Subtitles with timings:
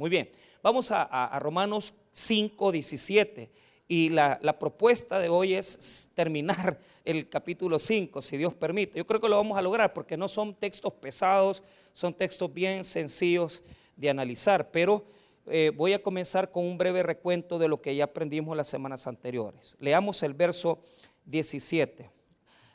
[0.00, 0.30] Muy bien,
[0.62, 3.50] vamos a, Romanos 5, 17.
[3.86, 8.96] Y la, propuesta de hoy es terminar el capítulo 5, si Dios permite.
[8.96, 12.82] Yo creo que lo vamos a lograr porque no son textos pesados, son textos bien
[12.82, 13.62] sencillos
[13.94, 15.04] de analizar, pero
[15.46, 19.06] eh, voy a comenzar con un breve recuento de lo que ya aprendimos las semanas
[19.06, 19.76] anteriores.
[19.80, 20.78] Leamos el verso
[21.26, 22.08] 17.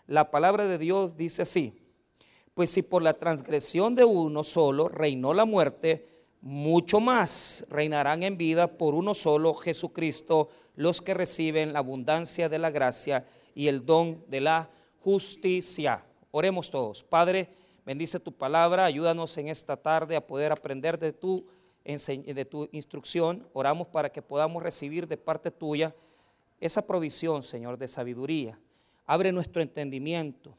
[0.05, 1.73] La palabra de Dios dice así,
[2.54, 8.38] pues si por la transgresión de uno solo reinó la muerte, mucho más reinarán en
[8.38, 13.86] vida por uno solo, Jesucristo, los que reciben la abundancia de la gracia y el
[13.86, 14.69] don de la
[15.00, 16.04] justicia.
[16.32, 17.04] Oremos todos.
[17.04, 17.50] Padre,
[17.86, 21.47] bendice tu palabra, ayúdanos en esta tarde a poder aprender de tu,
[21.83, 23.47] de tu instrucción.
[23.54, 25.96] Oramos para que podamos recibir de parte tuya
[26.60, 28.60] esa provisión, Señor, de sabiduría.
[29.05, 30.57] Abre nuestro entendimiento.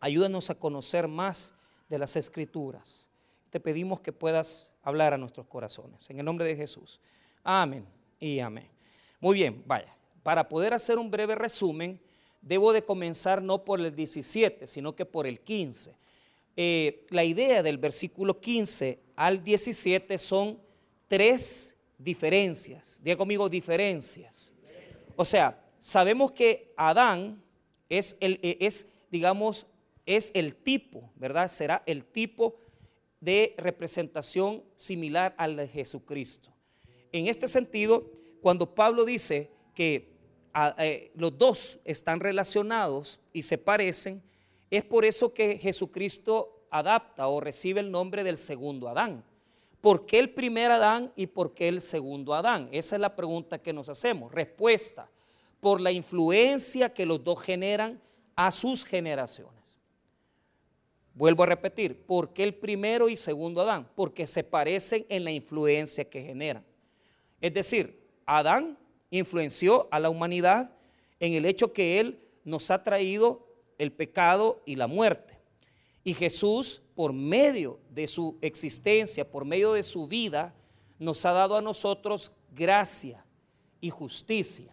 [0.00, 1.54] Ayúdanos a conocer más
[1.88, 3.08] de las escrituras.
[3.56, 6.10] Te pedimos que puedas hablar a nuestros corazones.
[6.10, 7.00] En el nombre de Jesús.
[7.42, 7.86] Amén
[8.20, 8.68] y amén.
[9.18, 9.96] Muy bien, vaya.
[10.22, 11.98] Para poder hacer un breve resumen,
[12.42, 15.94] debo de comenzar no por el 17, sino que por el 15.
[16.54, 20.60] Eh, la idea del versículo 15 al 17 son
[21.08, 23.00] tres diferencias.
[23.02, 24.52] Diga conmigo diferencias.
[25.16, 27.42] O sea, sabemos que Adán
[27.88, 29.66] es el, eh, es, digamos,
[30.04, 31.48] es el tipo, ¿verdad?
[31.48, 32.56] Será el tipo
[33.26, 36.48] de representación similar al de Jesucristo.
[37.10, 38.08] En este sentido,
[38.40, 40.12] cuando Pablo dice que
[40.78, 44.22] eh, los dos están relacionados y se parecen,
[44.70, 49.24] es por eso que Jesucristo adapta o recibe el nombre del segundo Adán.
[49.80, 52.68] ¿Por qué el primer Adán y por qué el segundo Adán?
[52.70, 54.30] Esa es la pregunta que nos hacemos.
[54.30, 55.10] Respuesta,
[55.58, 58.00] por la influencia que los dos generan
[58.36, 59.65] a sus generaciones.
[61.16, 63.88] Vuelvo a repetir, ¿por qué el primero y segundo Adán?
[63.94, 66.62] Porque se parecen en la influencia que generan.
[67.40, 70.72] Es decir, Adán influenció a la humanidad
[71.18, 73.48] en el hecho que Él nos ha traído
[73.78, 75.38] el pecado y la muerte.
[76.04, 80.54] Y Jesús, por medio de su existencia, por medio de su vida,
[80.98, 83.24] nos ha dado a nosotros gracia
[83.80, 84.70] y justicia.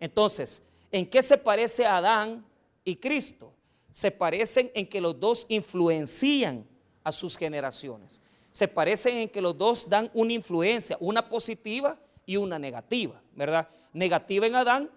[0.00, 2.46] Entonces, ¿en qué se parece Adán
[2.82, 3.52] y Cristo?
[3.96, 6.66] Se parecen en que los dos influencian
[7.02, 8.20] a sus generaciones.
[8.52, 13.66] Se parecen en que los dos dan una influencia, una positiva y una negativa, ¿verdad?
[13.94, 14.90] Negativa en Adán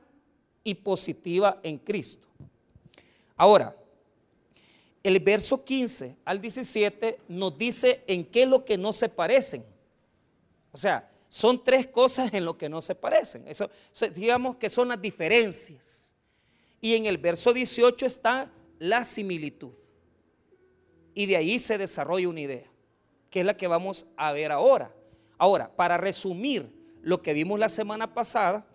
[0.66, 2.28] y positiva en Cristo.
[3.38, 3.74] Ahora,
[5.02, 9.64] el verso 15 al 17 nos dice en qué es lo que no se parecen.
[10.74, 13.48] O sea, son tres cosas en lo que no se parecen.
[13.48, 13.72] Eso,
[14.14, 16.14] digamos que son las diferencias.
[16.82, 19.74] Y en el verso 18 está la similitud.
[21.14, 22.72] Y de ahí se desarrolla una idea,
[23.30, 24.94] que es la que vamos a ver ahora.
[25.38, 28.66] Ahora, para resumir lo que vimos la semana pasada,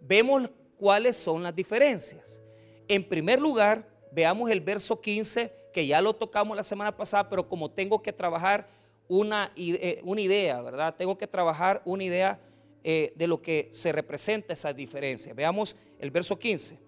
[0.00, 2.40] vemos cuáles son las diferencias.
[2.88, 7.48] En primer lugar, veamos el verso 15, que ya lo tocamos la semana pasada, pero
[7.48, 8.68] como tengo que trabajar
[9.08, 10.94] una, eh, una idea, ¿verdad?
[10.96, 12.40] Tengo que trabajar una idea
[12.82, 15.34] eh, de lo que se representa esa diferencia.
[15.34, 16.78] Veamos el verso 15.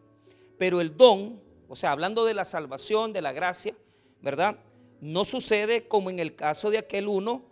[0.57, 1.42] Pero el don,
[1.73, 3.75] o sea, hablando de la salvación, de la gracia,
[4.21, 4.59] ¿verdad?
[5.01, 7.47] No sucede como en el caso de aquel uno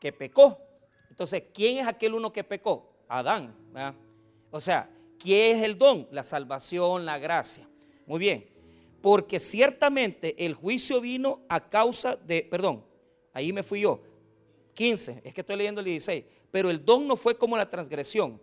[0.00, 0.58] que pecó.
[1.08, 2.90] Entonces, ¿quién es aquel uno que pecó?
[3.06, 3.54] Adán.
[4.50, 6.08] O sea, ¿quién es el don?
[6.10, 7.64] La salvación, la gracia.
[8.06, 8.44] Muy bien.
[9.00, 12.84] Porque ciertamente el juicio vino a causa de, perdón,
[13.32, 14.00] ahí me fui yo.
[14.74, 16.24] 15, es que estoy leyendo el 16.
[16.50, 18.40] Pero el don no fue como la transgresión.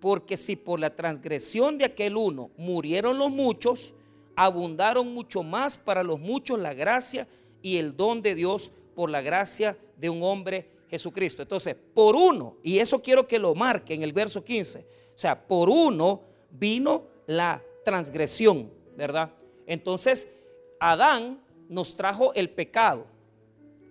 [0.00, 3.94] Porque si por la transgresión de aquel uno murieron los muchos,
[4.36, 7.28] abundaron mucho más para los muchos la gracia
[7.62, 11.42] y el don de Dios por la gracia de un hombre Jesucristo.
[11.42, 15.46] Entonces, por uno, y eso quiero que lo marque en el verso 15, o sea,
[15.46, 19.32] por uno vino la transgresión, ¿verdad?
[19.66, 20.32] Entonces,
[20.80, 23.06] Adán nos trajo el pecado.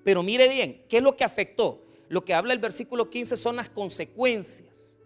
[0.04, 1.84] Pero mire bien, ¿qué es lo que afectó?
[2.10, 4.98] Lo que habla el versículo 15 son las consecuencias.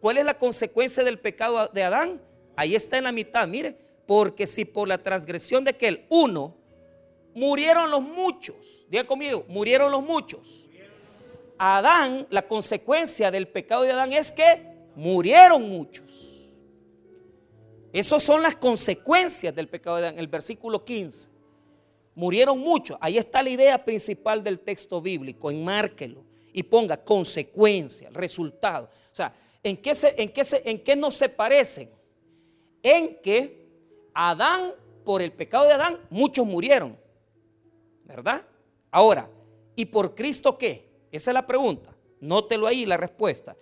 [0.00, 2.22] ¿Cuál es la consecuencia del pecado de Adán?
[2.56, 6.56] Ahí está en la mitad, mire, porque si por la transgresión de aquel uno
[7.34, 10.68] murieron los muchos, diga conmigo, murieron los muchos.
[11.58, 14.66] Adán, la consecuencia del pecado de Adán es que
[14.96, 16.50] murieron muchos.
[17.92, 21.28] Esas son las consecuencias del pecado de Adán, el versículo 15.
[22.14, 22.98] Murieron muchos.
[23.00, 25.50] Ahí está la idea principal del texto bíblico.
[25.50, 28.90] Enmárquelo y ponga consecuencia, resultado.
[29.10, 31.90] O sea, ¿en qué, se, en, qué se, ¿en qué no se parecen?
[32.82, 33.61] En que
[34.14, 34.74] Adán,
[35.04, 36.98] por el pecado de Adán, muchos murieron.
[38.04, 38.46] ¿Verdad?
[38.90, 39.28] Ahora,
[39.74, 40.88] ¿y por Cristo qué?
[41.10, 41.94] Esa es la pregunta.
[42.20, 43.56] Nótelo ahí la respuesta.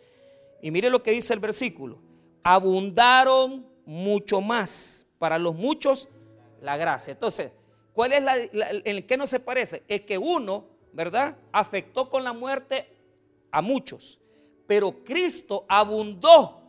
[0.61, 1.99] Y mire lo que dice el versículo.
[2.43, 5.07] Abundaron mucho más.
[5.19, 6.09] Para los muchos,
[6.61, 7.13] la gracia.
[7.13, 7.53] Entonces,
[7.93, 9.83] ¿cuál es la, en qué no se parece?
[9.87, 11.37] Es que uno, ¿verdad?
[11.53, 12.87] Afectó con la muerte
[13.51, 14.21] a muchos.
[14.67, 16.63] Pero Cristo abundó,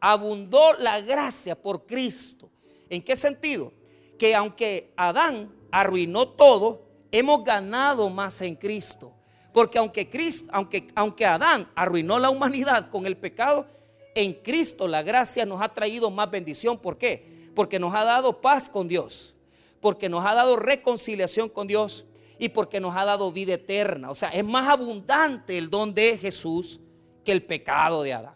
[0.00, 2.50] abundó la gracia por Cristo.
[2.88, 3.72] ¿En qué sentido?
[4.18, 9.12] Que aunque Adán arruinó todo, hemos ganado más en Cristo.
[9.52, 13.66] Porque aunque, Cristo, aunque, aunque Adán arruinó la humanidad con el pecado,
[14.14, 16.78] en Cristo la gracia nos ha traído más bendición.
[16.78, 17.50] ¿Por qué?
[17.54, 19.34] Porque nos ha dado paz con Dios,
[19.80, 22.04] porque nos ha dado reconciliación con Dios
[22.38, 24.10] y porque nos ha dado vida eterna.
[24.10, 26.80] O sea, es más abundante el don de Jesús
[27.24, 28.34] que el pecado de Adán.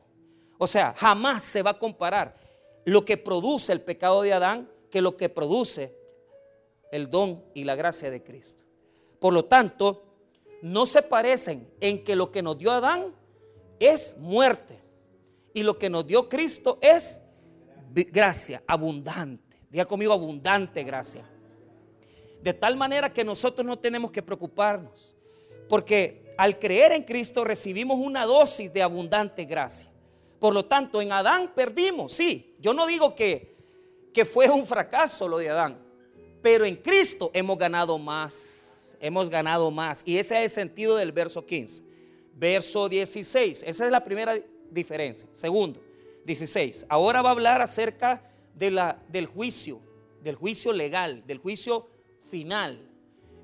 [0.56, 2.36] O sea, jamás se va a comparar
[2.88, 5.94] lo que produce el pecado de Adán que lo que produce
[6.90, 8.64] el don y la gracia de Cristo.
[9.19, 10.05] Por lo tanto,
[10.62, 13.14] no se parecen en que lo que nos dio Adán
[13.79, 14.81] es muerte
[15.52, 17.20] y lo que nos dio Cristo es
[17.93, 19.61] gracia abundante.
[19.69, 21.29] Diga conmigo abundante gracia.
[22.43, 25.14] De tal manera que nosotros no tenemos que preocuparnos,
[25.69, 29.90] porque al creer en Cristo recibimos una dosis de abundante gracia.
[30.38, 32.55] Por lo tanto, en Adán perdimos, sí.
[32.61, 33.56] Yo no digo que,
[34.12, 35.79] que fue un fracaso lo de Adán,
[36.43, 40.02] pero en Cristo hemos ganado más, hemos ganado más.
[40.06, 41.85] Y ese es el sentido del verso 15.
[42.35, 44.38] Verso 16, esa es la primera
[44.70, 45.29] diferencia.
[45.32, 45.81] Segundo,
[46.25, 46.87] 16.
[46.88, 48.23] Ahora va a hablar acerca
[48.55, 49.81] de la, del juicio,
[50.23, 51.88] del juicio legal, del juicio
[52.20, 52.88] final.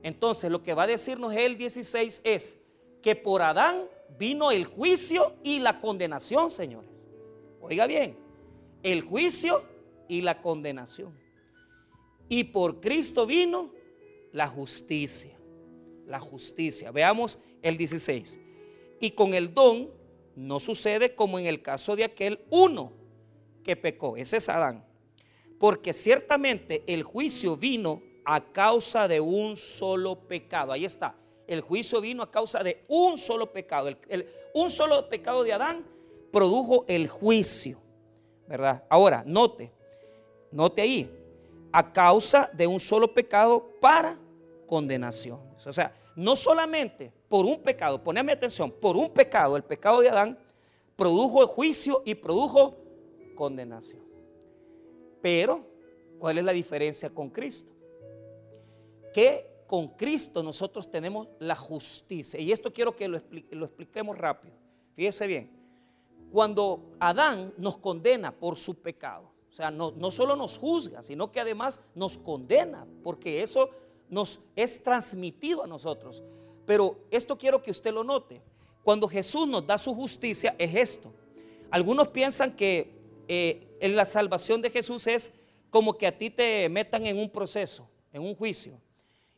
[0.02, 2.58] Entonces, lo que va a decirnos el 16 es
[3.02, 3.84] que por Adán
[4.18, 7.08] vino el juicio y la condenación, señores.
[7.60, 8.16] Oiga bien,
[8.82, 9.64] el juicio
[10.08, 11.18] y la condenación.
[12.28, 13.72] Y por Cristo vino
[14.32, 15.36] la justicia.
[16.06, 16.90] La justicia.
[16.90, 18.40] Veamos el 16.
[19.00, 19.90] Y con el don
[20.36, 22.92] no sucede como en el caso de aquel uno
[23.62, 24.16] que pecó.
[24.16, 24.84] Ese es Adán.
[25.58, 30.72] Porque ciertamente el juicio vino a causa de un solo pecado.
[30.72, 31.16] Ahí está.
[31.46, 33.90] El juicio vino a causa de un solo pecado.
[34.54, 35.84] un solo pecado de Adán
[36.30, 37.78] produjo el juicio.
[38.46, 38.84] ¿Verdad?
[38.88, 39.72] Ahora, note,
[40.50, 41.10] note ahí
[41.72, 44.18] a causa de un solo pecado para
[44.66, 45.40] condenación.
[45.66, 50.08] O sea, no solamente por un pecado, poneme atención, por un pecado, el pecado de
[50.08, 50.38] Adán,
[50.96, 52.76] produjo juicio y produjo
[53.34, 54.02] condenación.
[55.20, 55.66] Pero,
[56.18, 57.72] ¿cuál es la diferencia con Cristo?
[59.12, 62.38] Que con Cristo nosotros tenemos la justicia.
[62.38, 64.54] Y esto quiero que lo, lo expliquemos rápido.
[64.94, 65.50] Fíjese bien.
[66.30, 71.32] Cuando Adán nos condena por su pecado, o sea, no, no solo nos juzga, sino
[71.32, 73.68] que además nos condena, porque eso
[74.08, 76.22] nos es transmitido a nosotros.
[76.64, 78.42] Pero esto quiero que usted lo note.
[78.84, 81.12] Cuando Jesús nos da su justicia es esto.
[81.72, 85.34] Algunos piensan que eh, en la salvación de Jesús es
[85.68, 88.83] como que a ti te metan en un proceso, en un juicio.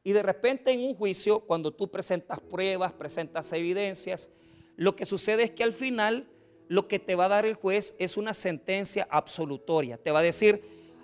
[0.07, 4.31] Y de repente en un juicio, cuando tú presentas pruebas, presentas evidencias,
[4.77, 6.29] lo que sucede es que al final
[6.69, 9.99] lo que te va a dar el juez es una sentencia absolutoria.
[9.99, 10.63] Te va a decir,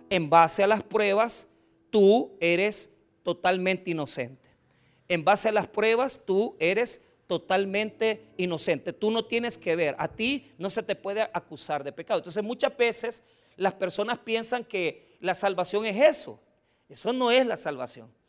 [0.09, 1.49] en base a las pruebas,
[1.91, 2.95] tú eres
[3.25, 4.51] totalmente inocente.
[5.09, 8.93] En base a las pruebas, tú eres totalmente inocente.
[8.93, 9.97] Tú no tienes que ver.
[9.99, 12.21] A ti no se te puede acusar de pecado.
[12.21, 13.25] Entonces muchas veces
[13.57, 16.39] las personas piensan que la salvación es eso.
[16.89, 18.22] Eso no es la salvación.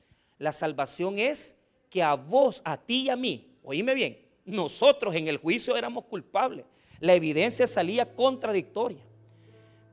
[0.44, 1.60] La salvación es
[1.90, 6.06] que a vos, a ti y a mí, oíme bien, nosotros en el juicio éramos
[6.06, 6.66] culpables
[7.04, 9.04] la evidencia salía contradictoria.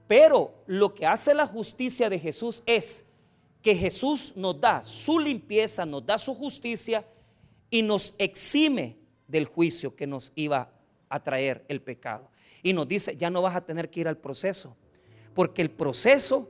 [0.07, 3.05] Pero lo que hace la justicia de Jesús es
[3.63, 7.05] que Jesús nos da su limpieza, nos da su justicia
[7.69, 10.73] y nos exime del juicio que nos iba
[11.09, 12.31] a traer el pecado.
[12.63, 14.77] Y nos dice, ya no vas a tener que ir al proceso,
[15.35, 16.49] porque el proceso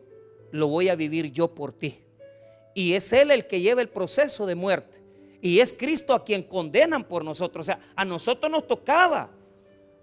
[0.50, 2.00] lo voy a vivir yo por ti.
[2.80, 5.02] Y es Él el que lleva el proceso de muerte.
[5.42, 7.64] Y es Cristo a quien condenan por nosotros.
[7.64, 9.28] O sea, a nosotros nos tocaba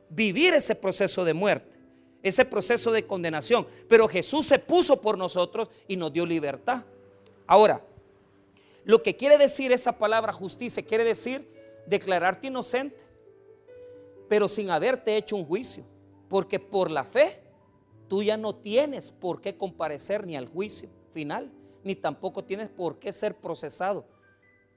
[0.10, 1.76] vivir ese proceso de muerte,
[2.22, 3.66] ese proceso de condenación.
[3.90, 6.84] Pero Jesús se puso por nosotros y nos dio libertad.
[7.48, 7.82] Ahora,
[8.84, 11.50] lo que quiere decir esa palabra justicia, quiere decir
[11.88, 13.04] declararte inocente,
[14.30, 15.84] pero sin haberte hecho un juicio.
[16.30, 17.42] Porque por la fe
[18.08, 21.52] tú ya no tienes por qué comparecer ni al juicio final,
[21.84, 24.06] ni tampoco tienes por qué ser procesado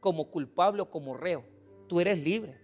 [0.01, 1.45] como culpable o como reo.
[1.89, 2.59] Tú eres libre.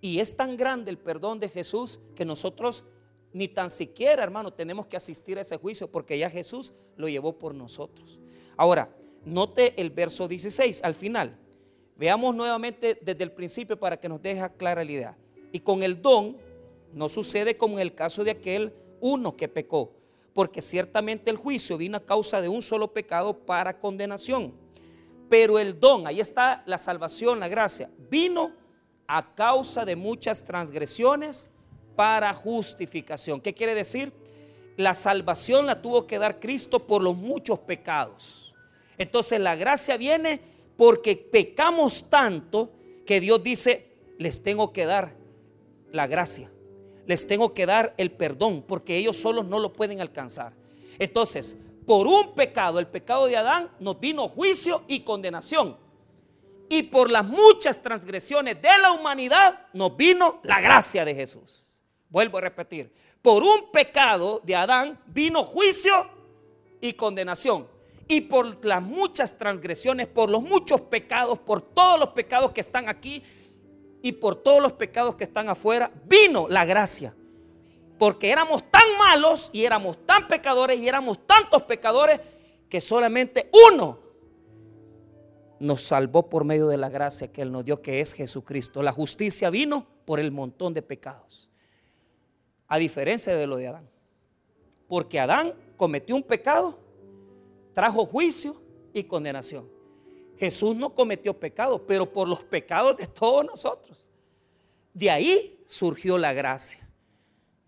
[0.00, 2.84] Y es tan grande el perdón de Jesús que nosotros
[3.32, 7.38] ni tan siquiera, hermano, tenemos que asistir a ese juicio porque ya Jesús lo llevó
[7.38, 8.18] por nosotros.
[8.56, 11.38] Ahora, note el verso 16 al final.
[11.96, 15.18] Veamos nuevamente desde el principio para que nos deje clara la idea.
[15.52, 16.36] Y con el don
[16.92, 19.92] no sucede como en el caso de aquel uno que pecó,
[20.34, 24.54] porque ciertamente el juicio vino a causa de un solo pecado para condenación.
[25.28, 28.52] Pero el don, ahí está la salvación, la gracia, vino
[29.06, 31.50] a causa de muchas transgresiones
[31.96, 33.40] para justificación.
[33.40, 34.12] ¿Qué quiere decir?
[34.76, 38.54] La salvación la tuvo que dar Cristo por los muchos pecados.
[38.98, 40.40] Entonces la gracia viene
[40.76, 42.72] porque pecamos tanto
[43.04, 45.14] que Dios dice, les tengo que dar
[45.90, 46.50] la gracia,
[47.06, 50.52] les tengo que dar el perdón, porque ellos solos no lo pueden alcanzar.
[50.98, 55.76] Entonces, por un pecado, el pecado de Adán, nos vino juicio y condenación.
[56.68, 61.80] Y por las muchas transgresiones de la humanidad, nos vino la gracia de Jesús.
[62.08, 62.92] Vuelvo a repetir,
[63.22, 66.08] por un pecado de Adán vino juicio
[66.80, 67.66] y condenación.
[68.06, 72.88] Y por las muchas transgresiones, por los muchos pecados, por todos los pecados que están
[72.88, 73.22] aquí,
[74.02, 77.14] y por todos los pecados que están afuera, vino la gracia.
[77.98, 82.20] Porque éramos tan malos y éramos tan pecadores y éramos tantos pecadores
[82.68, 83.98] que solamente uno
[85.58, 88.82] nos salvó por medio de la gracia que Él nos dio, que es Jesucristo.
[88.82, 91.50] La justicia vino por el montón de pecados.
[92.66, 93.88] A diferencia de lo de Adán.
[94.88, 96.78] Porque Adán cometió un pecado,
[97.74, 98.60] trajo juicio
[98.94, 99.79] y condenación.
[100.40, 104.08] Jesús no cometió pecado, pero por los pecados de todos nosotros.
[104.94, 106.88] De ahí surgió la gracia.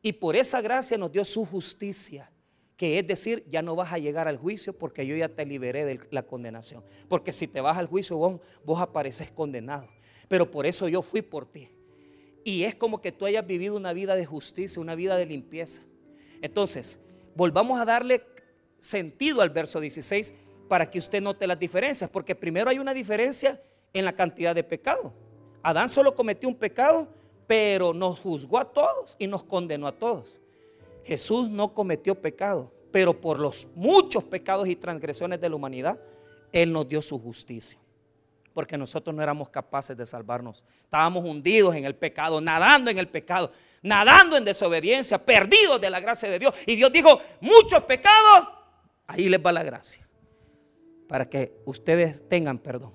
[0.01, 2.33] Y por esa gracia nos dio su justicia,
[2.79, 5.85] que es decir, ya no vas a llegar al juicio porque yo ya te liberé
[5.85, 6.83] de la condenación.
[7.09, 9.87] Porque si te vas al juicio, vos, vos apareces condenado.
[10.27, 11.69] Pero por eso yo fui por ti.
[12.43, 15.83] Y es como que tú hayas vivido una vida de justicia, una vida de limpieza.
[16.41, 17.03] Entonces,
[17.35, 18.23] volvamos a darle
[18.79, 20.33] sentido al verso 16
[20.73, 23.61] para que usted note las diferencias, porque primero hay una diferencia
[23.93, 25.13] en la cantidad de pecado.
[25.63, 27.09] Adán solo cometió un pecado,
[27.47, 30.41] pero nos juzgó a todos y nos condenó a todos.
[31.05, 36.01] Jesús no cometió pecado, pero por los muchos pecados y transgresiones de la humanidad,
[36.53, 37.79] Él nos dio su justicia.
[38.55, 40.65] Porque nosotros no éramos capaces de salvarnos.
[40.85, 43.53] Estábamos hundidos en el pecado, nadando en el pecado,
[43.83, 46.55] nadando en desobediencia, perdidos de la gracia de Dios.
[46.67, 48.49] Y Dios dijo, muchos pecados,
[49.07, 50.03] ahí les va la gracia
[51.13, 52.95] para que ustedes tengan perdón.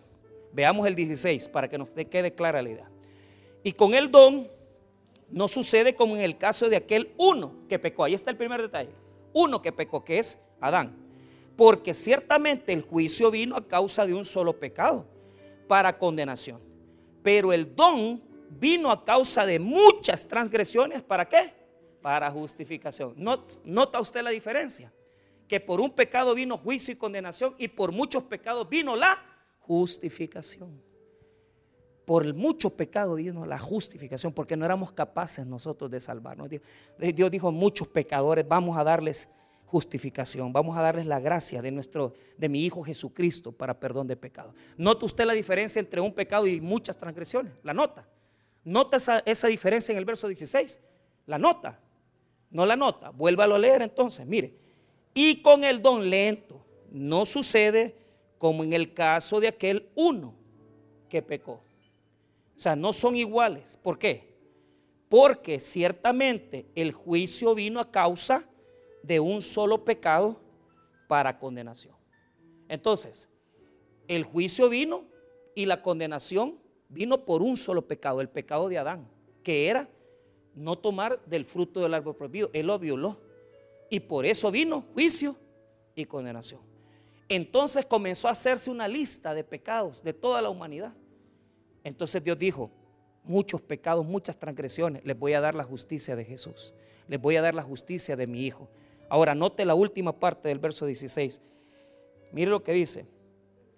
[0.51, 2.89] Veamos el 16 para que nos quede clara la idea.
[3.61, 4.47] Y con el don
[5.29, 8.05] no sucede como en el caso de aquel uno que pecó.
[8.05, 8.89] Ahí está el primer detalle.
[9.33, 10.95] Uno que pecó, que es Adán.
[11.55, 15.05] Porque ciertamente el juicio vino a causa de un solo pecado,
[15.67, 16.59] para condenación.
[17.21, 18.19] Pero el don
[18.49, 21.03] vino a causa de muchas transgresiones.
[21.03, 21.53] ¿Para qué?
[22.01, 23.13] Para justificación.
[23.63, 24.91] ¿Nota usted la diferencia?
[25.47, 29.17] Que por un pecado vino juicio y condenación y por muchos pecados vino la
[29.59, 30.81] justificación.
[32.05, 36.49] Por muchos pecados vino la justificación, porque no éramos capaces nosotros de salvarnos.
[36.97, 39.29] Dios dijo, muchos pecadores, vamos a darles
[39.65, 44.15] justificación, vamos a darles la gracia de nuestro, de mi Hijo Jesucristo para perdón de
[44.15, 44.55] pecados.
[44.77, 47.51] ¿Nota usted la diferencia entre un pecado y muchas transgresiones?
[47.63, 48.07] ¿La nota?
[48.63, 50.79] ¿Nota esa, esa diferencia en el verso 16?
[51.25, 51.77] ¿La nota?
[52.51, 53.09] ¿No la nota?
[53.09, 54.66] Vuélvalo a leer entonces, mire.
[55.19, 57.95] Y con el don lento no sucede
[58.37, 60.35] como en el caso de aquel uno
[61.09, 61.53] que pecó.
[61.53, 63.79] O sea, no son iguales.
[63.81, 64.37] ¿Por qué?
[65.09, 68.47] Porque ciertamente el juicio vino a causa
[69.01, 70.39] de un solo pecado
[71.07, 71.95] para condenación.
[72.69, 73.27] Entonces,
[74.07, 75.05] el juicio vino
[75.55, 76.59] y la condenación
[76.89, 79.09] vino por un solo pecado, el pecado de Adán,
[79.41, 79.89] que era
[80.53, 82.51] no tomar del fruto del árbol prohibido.
[82.53, 83.25] Él lo violó.
[83.89, 85.35] Y por eso vino juicio
[85.95, 86.61] y condenación.
[87.29, 90.93] Entonces comenzó a hacerse una lista de pecados de toda la humanidad.
[91.83, 92.71] Entonces Dios dijo,
[93.23, 96.73] muchos pecados, muchas transgresiones, les voy a dar la justicia de Jesús.
[97.07, 98.69] Les voy a dar la justicia de mi Hijo.
[99.09, 101.41] Ahora, note la última parte del verso 16.
[102.31, 103.05] Mire lo que dice.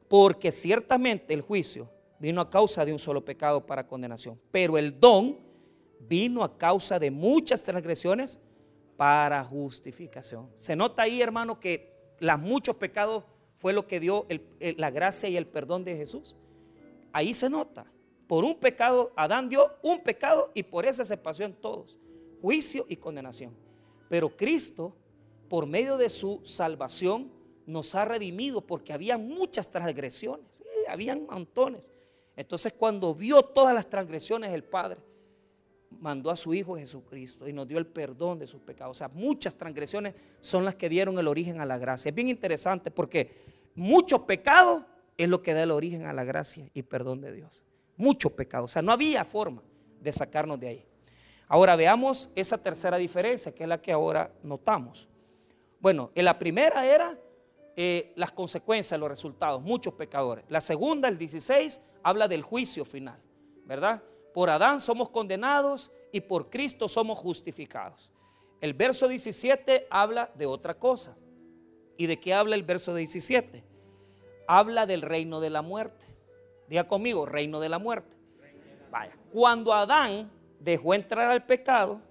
[0.08, 1.90] Porque ciertamente el juicio
[2.20, 4.40] vino a causa de un solo pecado para condenación.
[4.52, 5.38] Pero el don
[6.00, 8.40] vino a causa de muchas transgresiones
[9.00, 10.50] para justificación.
[10.58, 13.24] Se nota ahí, hermano, que los muchos pecados
[13.56, 14.28] fue lo que dio
[14.60, 16.36] la gracia y el perdón de Jesús.
[17.14, 17.86] Ahí se nota.
[18.28, 21.98] Por un pecado, Adán dio un pecado y por ese se pasó en todos.
[22.42, 23.56] Juicio y condenación.
[24.10, 24.94] Pero Cristo,
[25.48, 27.32] por medio de su salvación,
[27.66, 30.62] nos ha redimido porque había muchas transgresiones.
[30.90, 31.94] habían montones.
[32.36, 35.00] Entonces cuando vio todas las transgresiones el Padre,
[36.00, 38.98] mandó a su Hijo Jesucristo y nos dio el perdón de sus pecados.
[38.98, 42.10] O sea, muchas transgresiones son las que dieron el origen a la gracia.
[42.10, 43.44] Es bien interesante porque
[43.76, 44.86] mucho pecado
[45.18, 47.66] es lo que da el origen a la gracia y perdón de Dios.
[47.98, 48.66] Mucho pecado.
[48.66, 49.62] O sea, no había forma
[50.00, 50.86] de sacarnos de ahí.
[51.48, 55.10] Ahora veamos esa tercera diferencia, que es la que ahora notamos.
[55.80, 57.18] Bueno, en la primera era
[57.76, 60.46] eh, las consecuencias, los resultados, muchos pecadores.
[60.50, 63.20] La segunda, el 16, habla del juicio final,
[63.66, 64.04] ¿verdad?
[64.34, 68.12] Por Adán somos condenados y por Cristo somos justificados.
[68.62, 71.16] El verso 17 habla de otra cosa.
[71.98, 73.64] ¿Y de qué habla el verso 17?
[74.48, 76.06] Habla del reino de la muerte.
[76.68, 78.18] Diga conmigo, reino de la muerte.
[78.92, 82.02] Vaya, cuando Adán dejó entrar al pecado,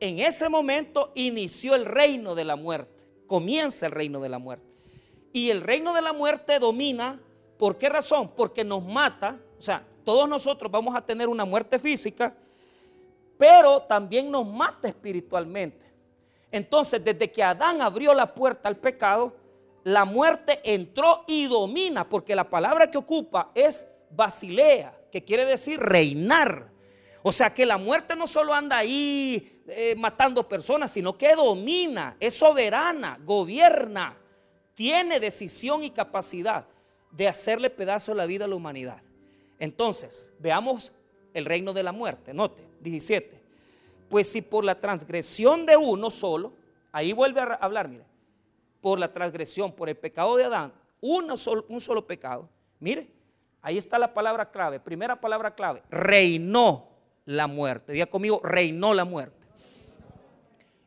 [0.00, 3.04] en ese momento inició el reino de la muerte.
[3.26, 4.66] Comienza el reino de la muerte.
[5.32, 7.20] Y el reino de la muerte domina,
[7.58, 8.32] ¿por qué razón?
[8.36, 12.32] Porque nos mata, o sea, todos nosotros vamos a tener una muerte física,
[13.36, 15.84] pero también nos mata espiritualmente.
[16.50, 19.36] Entonces, desde que Adán abrió la puerta al pecado,
[19.84, 25.78] la muerte entró y domina, porque la palabra que ocupa es basilea, que quiere decir
[25.78, 26.70] reinar.
[27.22, 32.16] O sea que la muerte no solo anda ahí eh, matando personas, sino que domina,
[32.18, 34.16] es soberana, gobierna,
[34.72, 36.64] tiene decisión y capacidad
[37.10, 39.02] de hacerle pedazo la vida a la humanidad.
[39.58, 40.92] Entonces, veamos
[41.34, 42.32] el reino de la muerte.
[42.32, 43.40] Note, 17.
[44.08, 46.52] Pues si por la transgresión de uno solo,
[46.92, 48.04] ahí vuelve a hablar, mire,
[48.80, 52.48] por la transgresión, por el pecado de Adán, uno solo, un solo pecado,
[52.80, 53.08] mire,
[53.60, 56.88] ahí está la palabra clave, primera palabra clave, reinó
[57.24, 57.92] la muerte.
[57.92, 59.46] Diga conmigo, reinó la muerte.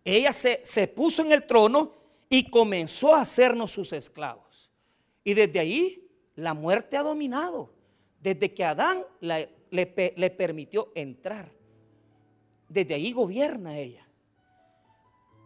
[0.04, 1.94] Ella se, se puso en el trono
[2.28, 4.72] y comenzó a hacernos sus esclavos.
[5.24, 7.70] Y desde ahí la muerte ha dominado.
[8.22, 11.52] Desde que Adán le, le permitió entrar.
[12.70, 14.08] Desde ahí gobierna ella.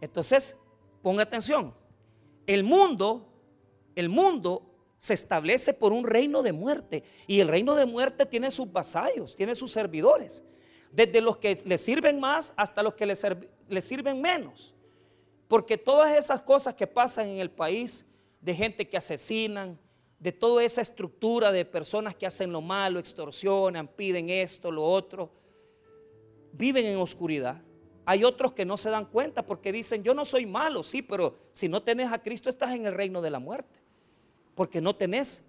[0.01, 0.57] Entonces,
[1.01, 1.73] ponga atención.
[2.45, 3.27] El mundo,
[3.95, 7.03] el mundo se establece por un reino de muerte.
[7.25, 10.43] Y el reino de muerte tiene sus vasallos, tiene sus servidores
[10.95, 14.73] desde los que le sirven más hasta los que le, sirven menos.
[15.49, 18.05] Porque todas esas cosas que pasan en el país,
[18.39, 19.77] de gente que asesinan,
[20.19, 25.31] de toda esa estructura de personas que hacen lo malo, extorsionan, piden esto, lo otro,
[26.53, 27.61] viven en oscuridad.
[28.05, 31.35] Hay otros que no se dan cuenta porque dicen, yo no soy malo, sí, pero
[31.51, 33.79] si no tenés a Cristo estás en el reino de la muerte,
[34.53, 35.45] porque no tenés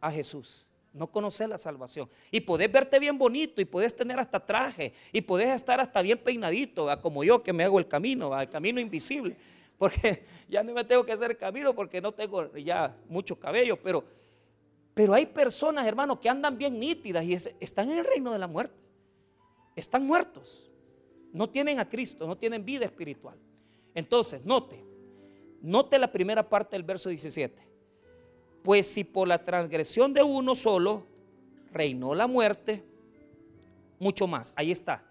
[0.00, 0.66] a Jesús.
[0.92, 2.08] No conoces la salvación.
[2.32, 6.18] Y podés verte bien bonito y podés tener hasta traje y podés estar hasta bien
[6.18, 9.36] peinadito, como yo que me hago el camino, el camino invisible.
[9.80, 13.80] Porque ya no me tengo que hacer camino porque no tengo ya mucho cabello.
[13.82, 14.04] Pero,
[14.92, 18.46] pero hay personas, hermanos, que andan bien nítidas y están en el reino de la
[18.46, 18.76] muerte.
[19.74, 20.70] Están muertos.
[21.32, 23.38] No tienen a Cristo, no tienen vida espiritual.
[23.94, 24.84] Entonces, note,
[25.62, 27.66] note la primera parte del verso 17.
[28.62, 31.06] Pues si por la transgresión de uno solo
[31.72, 32.84] reinó la muerte,
[33.98, 34.52] mucho más.
[34.56, 35.06] Ahí está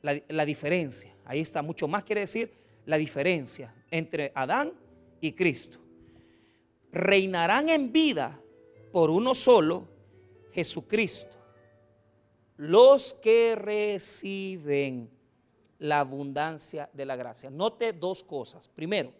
[0.00, 1.14] la, diferencia.
[1.26, 2.50] Ahí está, mucho más quiere decir
[2.86, 4.72] la diferencia entre Adán
[5.20, 5.78] y Cristo.
[6.92, 8.40] Reinarán en vida
[8.92, 9.86] por uno solo,
[10.52, 11.36] Jesucristo.
[12.56, 15.10] Los que reciben
[15.78, 17.50] la abundancia de la gracia.
[17.50, 18.68] Note dos cosas.
[18.68, 19.12] Primero,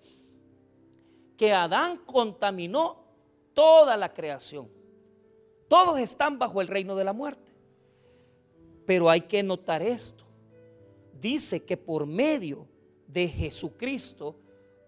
[1.37, 3.05] que Adán contaminó
[3.55, 4.69] toda la creación.
[5.69, 7.53] Todos están bajo el reino de la muerte.
[8.87, 10.25] Pero hay que notar esto.
[11.21, 12.67] Dice que por medio
[13.07, 14.37] de Jesucristo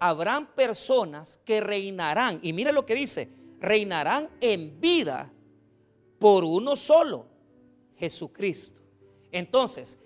[0.00, 2.40] habrán personas que reinarán.
[2.42, 3.28] Y mire lo que dice,
[3.60, 5.30] reinarán en vida
[6.18, 7.26] por uno solo,
[7.96, 8.80] Jesucristo.
[9.30, 9.98] Entonces,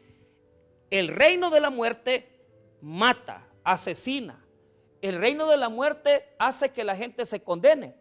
[0.91, 2.29] el reino de la muerte
[2.83, 4.45] mata, asesina.
[5.01, 7.95] El reino de la muerte hace que la gente se condene.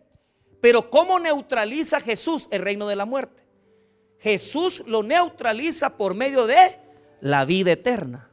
[0.62, 3.44] Pero ¿cómo neutraliza Jesús el reino de la muerte?
[4.20, 6.78] Jesús lo neutraliza por medio de
[7.20, 8.33] la vida eterna.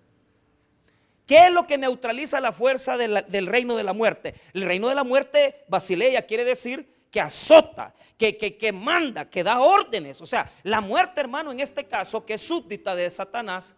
[1.30, 4.34] ¿Qué es lo que neutraliza la fuerza del reino de la muerte?
[4.52, 9.60] El reino de la muerte, Basileia, quiere decir que azota, que, que, manda, que da
[9.60, 10.20] órdenes.
[10.20, 13.76] O sea, la muerte, hermano, en este caso, que es súbdita de Satanás,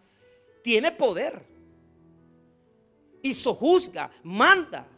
[0.65, 1.45] tiene poder.
[3.21, 4.89] Y sojuzga, manda.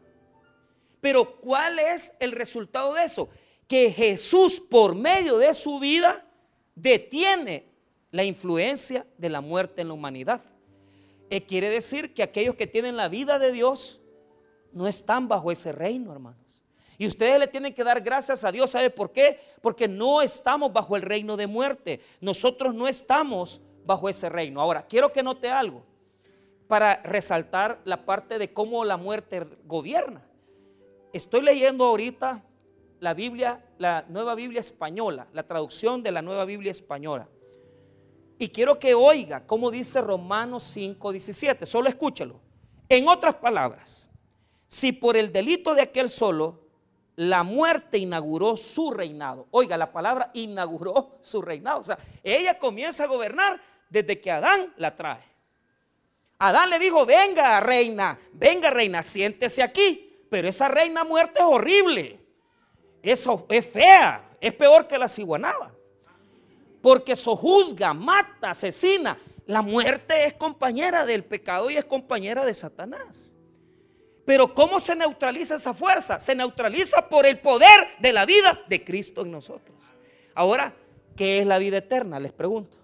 [1.01, 3.29] Pero ¿cuál es el resultado de eso?
[3.67, 6.25] que Jesús por medio de su vida
[6.77, 7.67] detiene
[8.12, 10.54] la influencia de la muerte en la humanidad.
[11.35, 14.01] Eh, quiere decir que aquellos que tienen la vida de Dios
[14.70, 16.62] no están bajo ese reino, hermanos.
[16.97, 18.70] Y ustedes le tienen que dar gracias a Dios.
[18.70, 19.40] ¿Sabe por qué?
[19.61, 22.01] Porque no estamos bajo el reino de muerte.
[22.20, 24.61] Nosotros no estamos bajo ese reino.
[24.61, 25.85] Ahora, quiero que note algo
[26.68, 30.25] para resaltar la parte de cómo la muerte gobierna.
[31.12, 32.44] Estoy leyendo ahorita
[33.01, 37.29] la Biblia, la nueva Biblia española, la traducción de la nueva Biblia española.
[38.38, 41.66] Y quiero que oiga cómo dice Romanos 5, 17.
[41.66, 42.40] Solo escúchalo.
[42.88, 44.09] En otras palabras,
[44.66, 46.64] si por el delito de aquel solo
[47.16, 49.47] la muerte inauguró su reinado.
[49.51, 51.81] Oiga, la palabra inauguró su reinado.
[51.81, 55.23] O sea, ella comienza a gobernar desde que Adán la trae.
[56.38, 60.27] Adán le dijo, venga reina, venga reina, siéntese aquí.
[60.29, 62.20] Pero esa reina muerte es horrible.
[63.03, 65.73] Eso es fea, es peor que la ciguanaba.
[66.85, 69.16] Porque sojuzga, mata, asesina.
[69.47, 73.35] La muerte es compañera del pecado y es compañera de Satanás.
[74.27, 76.20] Pero ¿cómo se neutraliza esa fuerza?
[76.20, 79.79] Se neutraliza por el poder de la vida de Cristo en nosotros.
[80.35, 80.75] Ahora,
[81.16, 82.20] ¿qué es la vida eterna?
[82.20, 82.77] Les pregunto.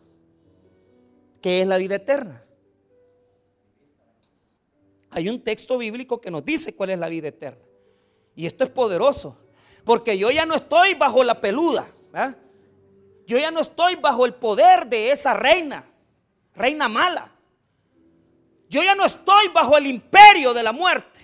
[1.43, 2.43] ¿Qué es la vida eterna?
[5.11, 7.67] Hay un texto bíblico que nos dice cuál es la vida eterna.
[8.35, 9.37] Y esto es poderoso.
[9.85, 11.87] Porque yo ya no estoy bajo la peluda.
[13.31, 15.85] Yo ya no estoy bajo el poder de esa reina.
[16.53, 17.31] Reina mala.
[18.69, 21.21] Yo ya no estoy bajo el imperio de la muerte.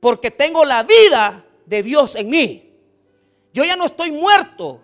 [0.00, 2.72] Porque tengo la vida de Dios en mí.
[3.52, 4.80] Yo ya no estoy muerto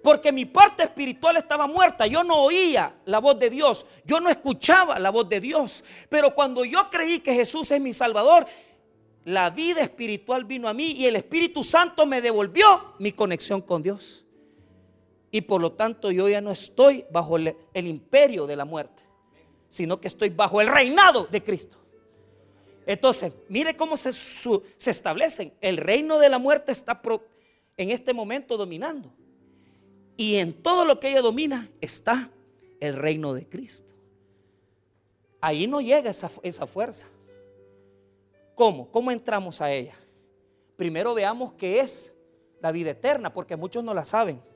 [0.00, 2.06] porque mi parte espiritual estaba muerta.
[2.06, 3.84] Yo no oía la voz de Dios.
[4.04, 5.82] Yo no escuchaba la voz de Dios.
[6.08, 8.46] Pero cuando yo creí que Jesús es mi Salvador,
[9.24, 13.82] la vida espiritual vino a mí y el Espíritu Santo me devolvió mi conexión con
[13.82, 14.23] Dios.
[15.34, 19.02] Y por lo tanto yo ya no estoy bajo el, imperio de la muerte,
[19.68, 21.76] sino que estoy bajo el reinado de Cristo.
[22.86, 25.52] Entonces, mire cómo se, se establecen.
[25.60, 27.02] El reino de la muerte está
[27.76, 29.12] en este momento dominando.
[30.16, 32.30] Y en todo lo que ella domina está
[32.78, 33.92] el reino de Cristo.
[35.40, 37.08] Ahí no llega esa, esa fuerza.
[38.54, 38.88] ¿Cómo?
[38.88, 39.96] ¿Cómo entramos a ella?
[40.76, 42.14] Primero veamos qué es
[42.60, 44.53] la vida eterna, porque muchos no la saben.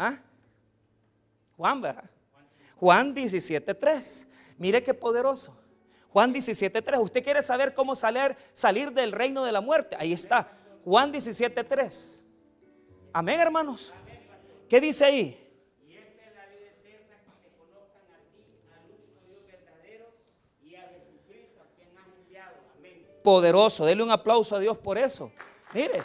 [0.00, 0.16] ¿Ah?
[1.56, 2.08] Juan, ¿verdad?
[2.76, 4.28] Juan 17.3.
[4.56, 5.58] Mire qué poderoso.
[6.10, 7.00] Juan 17.3.
[7.02, 9.96] Usted quiere saber cómo salir, salir del reino de la muerte.
[9.98, 10.56] Ahí está.
[10.84, 12.22] Juan 17.3.
[13.12, 13.92] Amén, hermanos.
[14.68, 15.44] ¿Qué dice ahí?
[23.24, 25.32] Poderoso, dele un aplauso a Dios por eso.
[25.74, 26.04] Mire,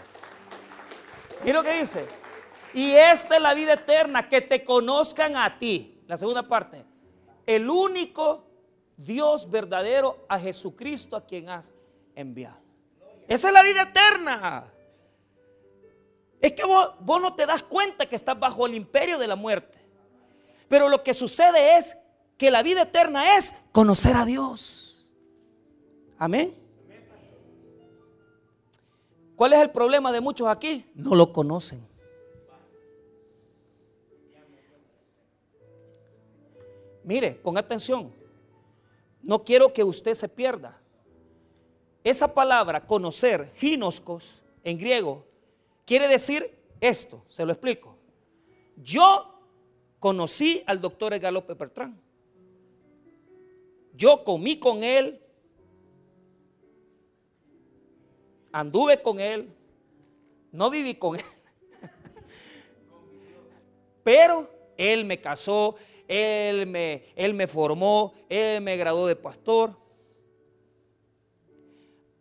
[1.43, 2.22] mire lo que dice.
[2.73, 6.01] Y esta es la vida eterna, que te conozcan a ti.
[6.07, 6.85] La segunda parte,
[7.45, 8.45] el único
[8.97, 11.73] Dios verdadero, a Jesucristo, a quien has
[12.15, 12.57] enviado.
[13.27, 14.71] Esa es la vida eterna.
[16.41, 19.79] Es que vos, no te das cuenta que estás bajo el imperio de la muerte.
[20.67, 21.97] Pero lo que sucede es
[22.37, 25.13] que la vida eterna es conocer a Dios.
[26.17, 26.53] Amén.
[29.35, 30.85] ¿Cuál es el problema de muchos aquí?
[30.95, 31.92] No lo conocen.
[37.03, 38.11] Mire, con atención.
[39.21, 40.79] No quiero que usted se pierda.
[42.03, 45.25] Esa palabra conocer, ginoscos, en griego,
[45.85, 47.95] Quiere decir esto, se lo explico.
[48.77, 49.37] Yo
[49.99, 51.99] conocí al doctor Edgar López Bertrán.
[53.93, 55.21] Yo comí con él,
[58.51, 59.53] anduve con él,
[60.51, 61.25] no viví con él.
[64.03, 65.75] Pero él me casó,
[66.07, 69.77] él me, él me formó, él me graduó de pastor.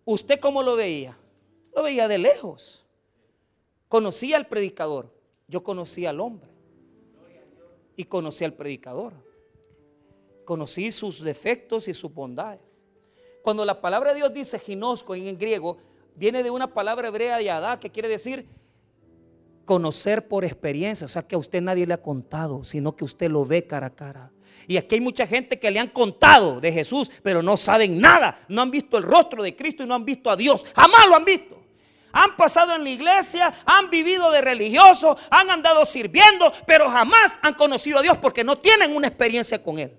[0.05, 1.19] ¿Usted cómo lo veía?
[1.75, 2.85] Lo veía de lejos.
[3.89, 5.13] Conocí al predicador,
[5.49, 6.51] yo conocí al hombre.
[7.97, 9.13] Y conocí al predicador.
[10.45, 12.81] Conocí sus defectos y sus bondades.
[13.43, 15.77] Cuando la palabra de Dios dice ginosco en griego,
[16.15, 18.47] viene de una palabra hebrea yadá que quiere decir
[19.65, 21.05] conocer por experiencia.
[21.05, 23.89] O sea que a usted nadie le ha contado, sino que usted lo ve cara
[23.89, 24.31] a cara.
[24.69, 28.39] Y aquí hay mucha gente que le han contado de Jesús, pero no saben nada.
[28.49, 30.65] No han visto el rostro de Cristo y no han visto a Dios.
[30.75, 31.63] Jamás lo han visto
[32.13, 37.55] han pasado en la iglesia, han vivido de religioso, han andado sirviendo, pero jamás han
[37.55, 39.97] conocido a Dios porque no tienen una experiencia con Él.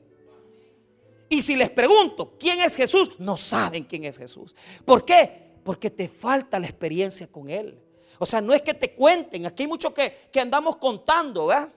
[1.28, 3.12] Y si les pregunto, ¿quién es Jesús?
[3.17, 4.56] No saben quién es Jesús.
[4.86, 5.54] ¿Por qué?
[5.63, 7.83] Porque te falta la experiencia con Él.
[8.19, 11.71] O sea, no es que te cuenten, aquí hay mucho que, que andamos contando, ¿verdad?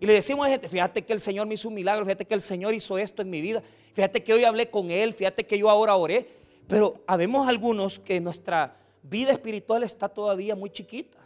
[0.00, 2.26] Y le decimos a la gente, fíjate que el Señor me hizo un milagro, fíjate
[2.26, 3.62] que el Señor hizo esto en mi vida,
[3.94, 6.28] fíjate que hoy hablé con Él, fíjate que yo ahora oré.
[6.66, 11.18] Pero habemos algunos que nuestra vida espiritual está todavía muy chiquita.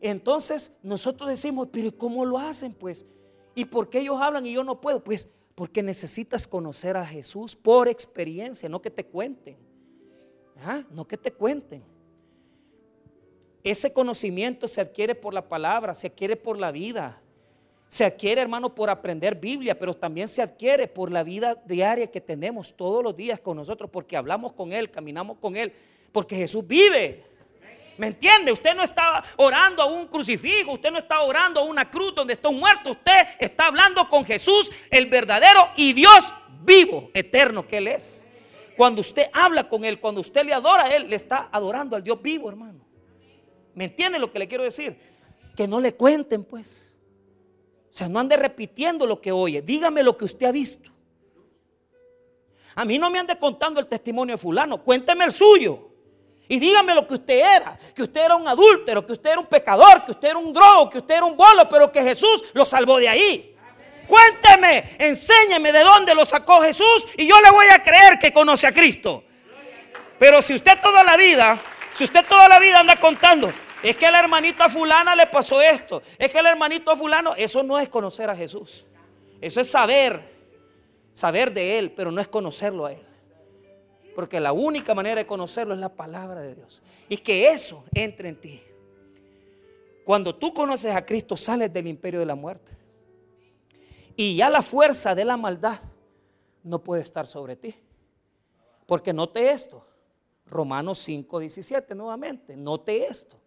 [0.00, 3.06] Entonces nosotros decimos, pero ¿cómo lo hacen pues?
[3.54, 5.02] ¿Y por qué ellos hablan y yo no puedo?
[5.02, 9.56] Pues porque necesitas conocer a Jesús por experiencia, no que te cuenten.
[10.64, 10.84] ¿Ah?
[10.90, 11.82] No que te cuenten.
[13.64, 17.20] Ese conocimiento se adquiere por la palabra, se adquiere por la vida.
[17.88, 22.20] Se adquiere, hermano, por aprender Biblia, pero también se adquiere por la vida diaria que
[22.20, 25.72] tenemos todos los días con nosotros, porque hablamos con Él, caminamos con Él,
[26.12, 27.24] porque Jesús vive.
[27.96, 28.52] ¿Me entiende?
[28.52, 32.34] Usted no está orando a un crucifijo, usted no está orando a una cruz donde
[32.34, 37.78] está un muerto, usted está hablando con Jesús, el verdadero y Dios vivo, eterno que
[37.78, 38.26] Él es.
[38.76, 42.04] Cuando usted habla con Él, cuando usted le adora a Él, le está adorando al
[42.04, 42.77] Dios vivo, hermano.
[43.78, 44.98] ¿Me entiende lo que le quiero decir?
[45.54, 46.96] Que no le cuenten, pues.
[47.92, 49.62] O sea, no ande repitiendo lo que oye.
[49.62, 50.90] Dígame lo que usted ha visto.
[52.74, 54.82] A mí no me ande contando el testimonio de fulano.
[54.82, 55.90] Cuénteme el suyo.
[56.48, 57.78] Y dígame lo que usted era.
[57.94, 60.90] Que usted era un adúltero, que usted era un pecador, que usted era un drogo,
[60.90, 63.56] que usted era un bolo, pero que Jesús lo salvó de ahí.
[64.08, 68.66] Cuénteme, enséñeme de dónde lo sacó Jesús y yo le voy a creer que conoce
[68.66, 69.22] a Cristo.
[70.18, 71.60] Pero si usted toda la vida,
[71.92, 75.60] si usted toda la vida anda contando, es que a la hermanita fulana le pasó
[75.60, 76.02] esto.
[76.18, 78.84] Es que el hermanito fulano, eso no es conocer a Jesús.
[79.40, 80.20] Eso es saber,
[81.12, 83.02] saber de Él, pero no es conocerlo a Él.
[84.14, 86.82] Porque la única manera de conocerlo es la palabra de Dios.
[87.08, 88.62] Y que eso entre en ti.
[90.04, 92.72] Cuando tú conoces a Cristo, sales del imperio de la muerte.
[94.16, 95.78] Y ya la fuerza de la maldad
[96.64, 97.74] no puede estar sobre ti.
[98.86, 99.86] Porque note esto.
[100.46, 102.56] Romanos 5, 17 nuevamente.
[102.56, 103.38] Note esto.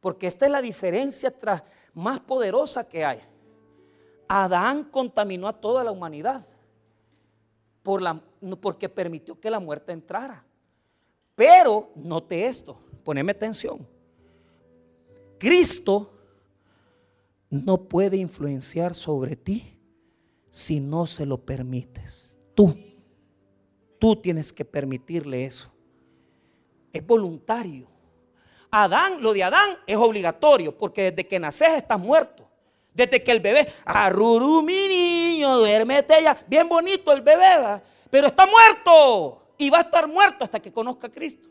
[0.00, 1.34] Porque esta es la diferencia
[1.94, 3.20] más poderosa que hay.
[4.28, 6.44] Adán contaminó a toda la humanidad
[7.82, 8.22] por la,
[8.60, 10.44] porque permitió que la muerte entrara.
[11.34, 13.86] Pero note esto, poneme atención.
[15.38, 16.12] Cristo
[17.48, 19.78] no puede influenciar sobre ti
[20.50, 22.36] si no se lo permites.
[22.54, 22.76] Tú,
[23.98, 25.70] tú tienes que permitirle eso.
[26.92, 27.86] Es voluntario.
[28.70, 32.48] Adán, lo de Adán es obligatorio, porque desde que naces estás muerto.
[32.92, 36.36] Desde que el bebé, arruru mi niño, duérmete ya.
[36.46, 37.82] Bien bonito el bebé, ¿va?
[38.10, 39.42] pero está muerto.
[39.56, 41.48] Y va a estar muerto hasta que conozca a Cristo.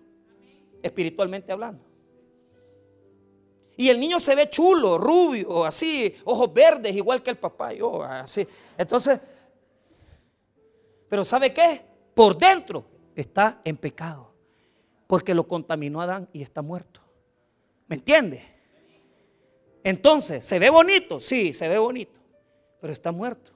[0.82, 1.84] Espiritualmente hablando.
[3.78, 8.02] Y el niño se ve chulo, rubio, así, ojos verdes, igual que el papá, yo,
[8.04, 8.48] así.
[8.76, 9.20] Entonces,
[11.08, 11.86] pero ¿sabe qué?
[12.14, 14.34] Por dentro está en pecado.
[15.06, 17.02] Porque lo contaminó Adán y está muerto.
[17.88, 18.44] ¿Me entiende?
[19.84, 21.22] Entonces, ¿se ve bonito?
[21.22, 22.20] Sí, se ve bonito,
[22.82, 23.52] pero está muerto.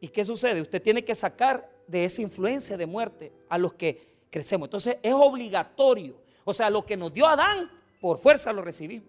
[0.00, 0.60] ¿Y qué sucede?
[0.60, 4.66] Usted tiene que sacar de esa influencia de muerte a los que crecemos.
[4.66, 6.18] Entonces, es obligatorio.
[6.44, 9.08] O sea, lo que nos dio Adán, por fuerza lo recibimos.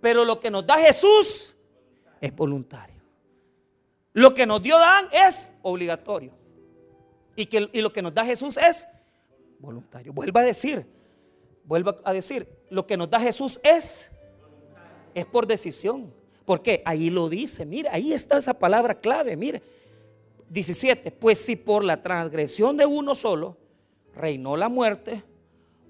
[0.00, 1.56] Pero lo que nos da Jesús
[2.20, 3.00] es voluntario.
[4.12, 6.32] Lo que nos dio Adán es obligatorio.
[7.36, 8.88] Y, que, y lo que nos da Jesús es
[9.58, 10.12] voluntario.
[10.12, 10.86] Vuelva a decir,
[11.64, 14.10] vuelva a decir, lo que nos da Jesús es
[15.14, 16.12] es por decisión.
[16.44, 19.62] Porque ahí lo dice, mire, ahí está esa palabra clave, mire.
[20.48, 23.56] 17, pues si por la transgresión de uno solo
[24.16, 25.22] reinó la muerte,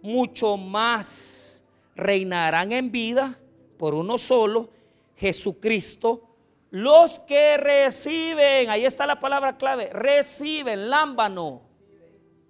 [0.03, 1.65] mucho más
[1.97, 3.39] reinarán en vida
[3.79, 4.69] por uno solo,
[5.17, 6.29] Jesucristo,
[6.71, 11.63] los que reciben, ahí está la palabra clave, reciben, lámbano,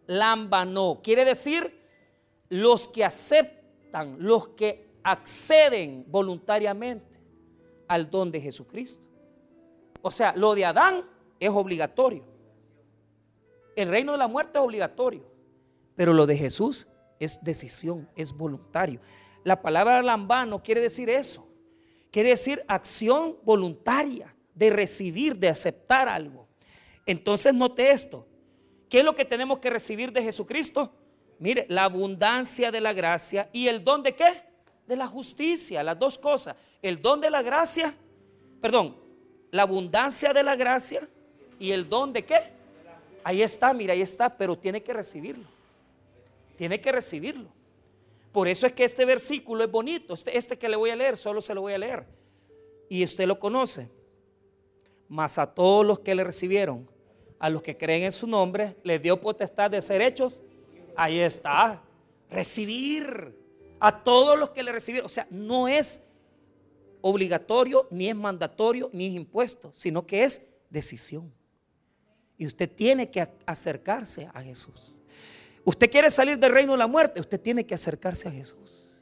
[0.08, 1.80] lámbano, quiere decir
[2.48, 3.04] los que
[4.18, 7.20] los que acceden voluntariamente
[7.88, 9.09] al don de Jesucristo.
[10.03, 11.05] O sea, lo de Adán
[11.38, 12.24] es obligatorio.
[13.76, 15.24] El reino de la muerte es obligatorio.
[15.96, 19.00] Pero lo de Jesús es decisión, es voluntario.
[19.44, 21.46] La palabra lambano quiere decir eso.
[22.11, 26.48] Quiere decir acción voluntaria de recibir, de aceptar algo.
[27.07, 28.26] Entonces note esto.
[28.88, 30.92] ¿Qué es lo que tenemos que recibir de Jesucristo?
[31.40, 34.50] Mire, la abundancia de la gracia y el don de qué?
[34.90, 36.57] de la justicia, las dos cosas.
[36.83, 37.94] El don de la gracia,
[38.61, 38.96] perdón,
[39.53, 41.09] la abundancia de la gracia
[41.61, 42.40] y el don de qué.
[43.22, 45.44] Ahí está, mira, ahí está, pero tiene que recibirlo.
[46.57, 47.46] Tiene que recibirlo.
[48.33, 50.12] Por eso es que este versículo es bonito.
[50.12, 52.05] Este, este que le voy a leer, solo se lo voy a leer.
[52.88, 53.88] Y usted lo conoce.
[55.09, 56.90] Mas a todos los que le recibieron,
[57.38, 60.42] a los que creen en su nombre, les dio potestad de ser hechos.
[61.00, 61.80] Ahí está.
[62.28, 63.34] Recibir
[63.80, 65.06] a todos los que le recibieron.
[65.06, 66.02] O sea, no es
[67.00, 71.32] obligatorio, ni es mandatorio, ni es impuesto, sino que es decisión.
[72.36, 75.00] Y usted tiene que acercarse a Jesús.
[75.64, 79.00] Usted quiere salir del reino de la muerte, usted tiene que acercarse a Jesús.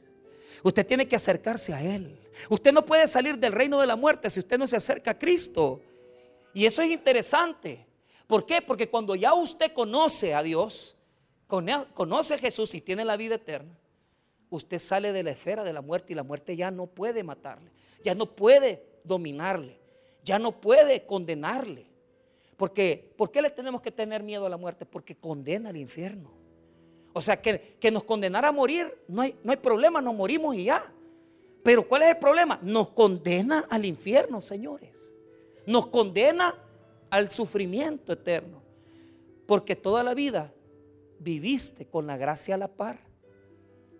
[0.63, 2.17] Usted tiene que acercarse a Él.
[2.49, 5.19] Usted no puede salir del reino de la muerte si usted no se acerca a
[5.19, 5.81] Cristo.
[6.53, 7.85] Y eso es interesante.
[8.25, 8.61] ¿Por qué?
[8.61, 10.95] Porque cuando ya usted conoce a Dios,
[11.49, 13.75] conoce a Jesús y tiene la vida eterna,
[14.51, 17.71] usted sale de la esfera de la muerte y la muerte ya no puede matarle,
[18.03, 19.79] ya no puede dominarle,
[20.23, 21.87] ya no puede condenarle.
[22.55, 24.85] Porque, ¿Por qué le tenemos que tener miedo a la muerte?
[24.85, 26.29] Porque condena al infierno.
[27.13, 30.55] O sea, que, que nos condenara a morir, no hay, no hay problema, nos morimos
[30.55, 30.83] y ya.
[31.63, 32.59] Pero ¿cuál es el problema?
[32.61, 35.13] Nos condena al infierno, señores.
[35.65, 36.53] Nos condena
[37.09, 38.61] al sufrimiento eterno.
[39.47, 40.53] Porque toda la vida
[41.19, 42.99] viviste con la gracia a la par,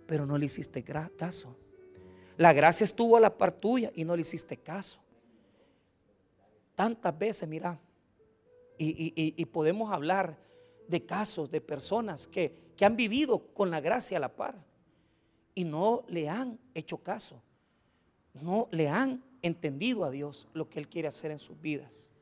[0.06, 1.56] pero no le hiciste caso.
[2.38, 5.00] La gracia estuvo a la par tuya y no le hiciste caso.
[6.76, 7.80] Tantas veces, mira,
[8.78, 10.38] y, podemos hablar
[10.88, 14.56] de casos de personas que, que han vivido con la gracia a la par
[15.54, 17.42] y no le han hecho caso,
[18.34, 22.14] no le han entendido a Dios lo que Él quiere hacer en sus vidas.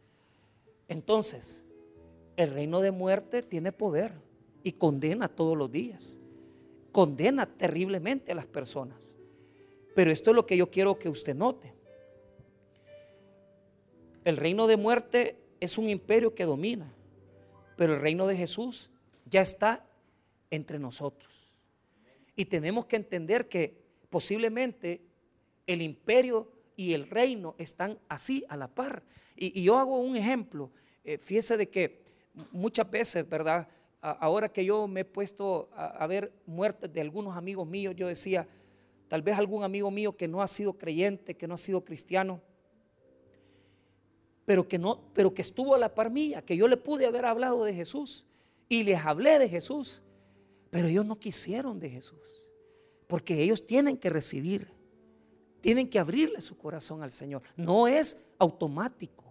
[0.88, 1.64] Entonces,
[2.36, 4.14] el reino de muerte tiene poder
[4.64, 6.20] y condena todos los días.
[6.92, 9.18] Condena terriblemente a las personas.
[9.96, 11.74] Pero esto es lo que yo quiero que usted note.
[14.24, 16.94] El reino de muerte es un imperio que domina,
[17.78, 18.90] pero el reino de Jesús
[19.26, 19.86] ya está
[20.52, 21.34] entre nosotros.
[22.36, 25.02] Y tenemos que entender que posiblemente
[25.66, 29.04] el imperio y el reino están así a la par.
[29.36, 30.72] Y, yo hago un ejemplo.
[31.04, 32.04] Eh, fíjese de que
[32.52, 33.68] muchas veces, ¿verdad?
[34.12, 38.48] Ahora que yo me he puesto a, ver muertes de algunos amigos míos, yo decía,
[39.08, 42.42] tal vez algún amigo mío que no ha sido creyente, que no ha sido cristiano,
[44.46, 47.26] pero que no, pero que estuvo a la par mía, que yo le pude haber
[47.26, 48.26] hablado de Jesús
[48.70, 50.02] y les hablé de Jesús,
[50.70, 52.48] pero ellos no quisieron de Jesús,
[53.08, 54.70] porque ellos tienen que recibir,
[55.62, 57.42] tienen que abrirle su corazón al Señor.
[57.56, 59.26] No es automático,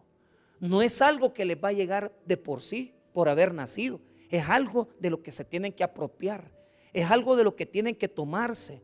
[0.60, 4.48] no es algo que les va a llegar de por sí, por haber nacido, es
[4.48, 6.50] algo de lo que se tienen que apropiar,
[6.92, 8.82] es algo de lo que tienen que tomarse,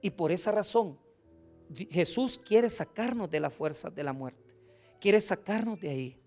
[0.00, 0.98] y por esa razón,
[1.90, 4.54] Jesús quiere sacarnos de la fuerza de la muerte.
[5.00, 6.20] Quiere sacarnos de ahí.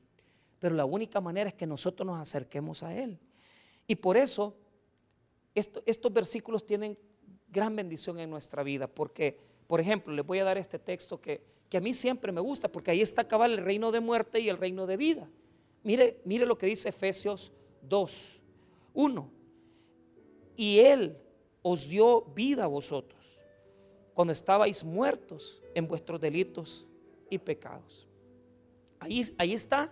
[0.59, 3.19] Pero la única manera es que nosotros nos acerquemos a Él.
[3.87, 4.55] Y por eso
[5.55, 6.97] estos versículos tienen
[7.47, 8.87] gran bendición en nuestra vida.
[8.87, 12.41] Porque, por ejemplo, les voy a dar este texto que, que a mí siempre me
[12.41, 15.29] gusta, porque ahí está cabal el reino de muerte y el reino de vida.
[15.83, 17.51] Mire, mire lo que dice Efesios
[17.83, 18.41] 2,
[18.93, 19.29] 1.
[20.55, 21.17] Y Él
[21.61, 23.19] os dio vida a vosotros
[24.13, 26.87] cuando estabais muertos en vuestros delitos
[27.29, 28.07] y pecados.
[28.99, 29.91] Ahí, ahí está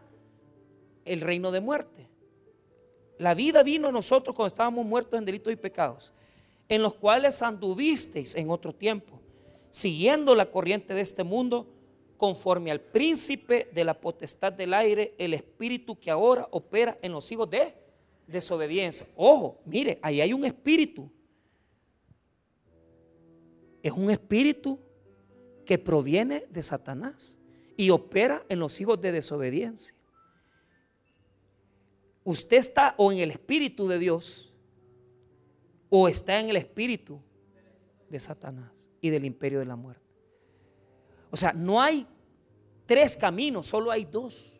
[1.05, 2.07] el reino de muerte.
[3.17, 6.13] La vida vino a nosotros cuando estábamos muertos en delitos y pecados,
[6.67, 9.19] en los cuales anduvisteis en otro tiempo,
[9.69, 11.67] siguiendo la corriente de este mundo,
[12.19, 17.31] conforme al príncipe de la potestad del aire, el espíritu que ahora opera en los
[17.31, 17.73] hijos de
[18.27, 19.07] desobediencia.
[19.15, 21.09] Ojo, mire, ahí hay un espíritu
[23.81, 24.79] es un espíritu
[25.65, 27.37] que proviene de Satanás
[27.77, 29.95] y opera en los hijos de desobediencia.
[32.23, 34.53] Usted está o en el espíritu de Dios
[35.89, 37.21] o está en el espíritu
[38.09, 40.08] de Satanás y del imperio de la muerte.
[41.31, 42.05] O sea, no hay
[42.85, 44.59] tres caminos, solo hay dos.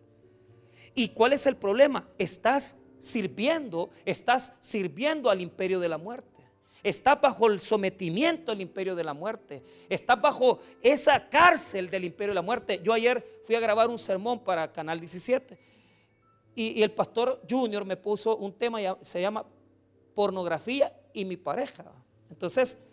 [0.94, 2.08] ¿Y cuál es el problema?
[2.18, 6.30] Estás sirviendo, estás sirviendo al imperio de la muerte.
[6.84, 9.64] Está bajo el sometimiento del imperio de la muerte.
[9.90, 12.80] Está bajo esa cárcel del imperio de la muerte.
[12.84, 15.58] Yo ayer fui a grabar un sermón para Canal 17
[16.56, 19.46] y, el pastor Junior me puso un tema, se llama
[20.14, 21.86] pornografía y mi pareja.
[22.30, 22.84] Entonces,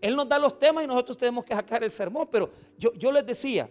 [0.00, 2.28] él nos da los temas y nosotros tenemos que sacar el sermón.
[2.30, 3.68] Pero yo, les decía,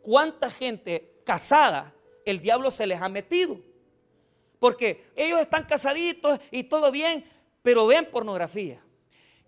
[0.00, 1.92] ¿cuánta gente casada
[2.24, 3.58] el diablo se les ha metido?
[4.58, 7.24] Porque ellos están casaditos y todo bien,
[7.62, 8.80] pero ven pornografía.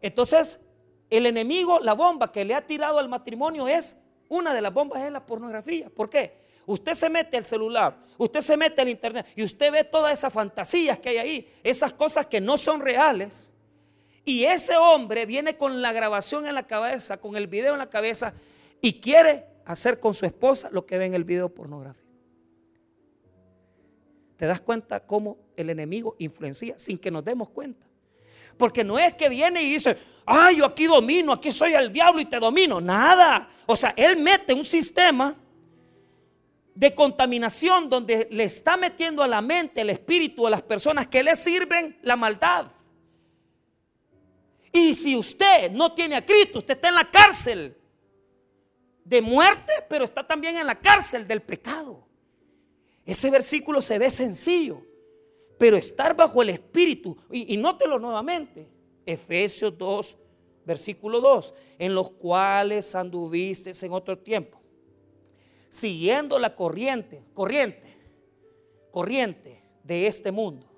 [0.00, 0.64] Entonces,
[1.10, 5.02] el enemigo, la bomba que le ha tirado al matrimonio es, una de las bombas
[5.02, 5.90] es la pornografía.
[5.90, 6.42] ¿Por qué?
[6.64, 10.32] Usted se mete al celular, usted se mete al internet y usted ve todas esas
[10.32, 13.51] fantasías que hay ahí, esas cosas que no son reales.
[14.24, 17.90] Y ese hombre viene con la grabación en la cabeza, con el video en la
[17.90, 18.34] cabeza
[18.80, 22.02] y quiere hacer con su esposa lo que ve en el video pornográfico.
[24.36, 27.86] ¿Te das cuenta cómo el enemigo influencia sin que nos demos cuenta?
[28.56, 29.96] Porque no es que viene y dice,
[30.26, 32.80] ay, yo aquí domino, aquí soy el diablo y te domino.
[32.80, 33.48] Nada.
[33.66, 35.36] O sea, él mete un sistema
[36.74, 41.22] de contaminación donde le está metiendo a la mente, el espíritu a las personas que
[41.22, 42.66] le sirven la maldad.
[44.72, 47.76] Y si usted no tiene a Cristo, usted está en la cárcel
[49.04, 52.06] de muerte, pero está también en la cárcel del pecado.
[53.04, 54.82] Ese versículo se ve sencillo.
[55.58, 58.68] Pero estar bajo el Espíritu, y, nótelo nuevamente,
[59.06, 60.16] Efesios 2,
[60.64, 64.60] versículo 2, en los cuales anduviste en otro tiempo,
[65.68, 67.96] siguiendo la corriente, corriente,
[68.90, 70.71] corriente de este mundo,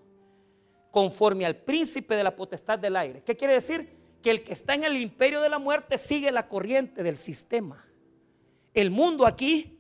[0.95, 3.21] conforme al príncipe de la potestad del aire.
[3.25, 3.91] ¿Qué quiere decir?
[4.23, 7.85] Que el que está en el imperio de la muerte sigue la corriente del sistema.
[8.73, 9.77] El mundo aquí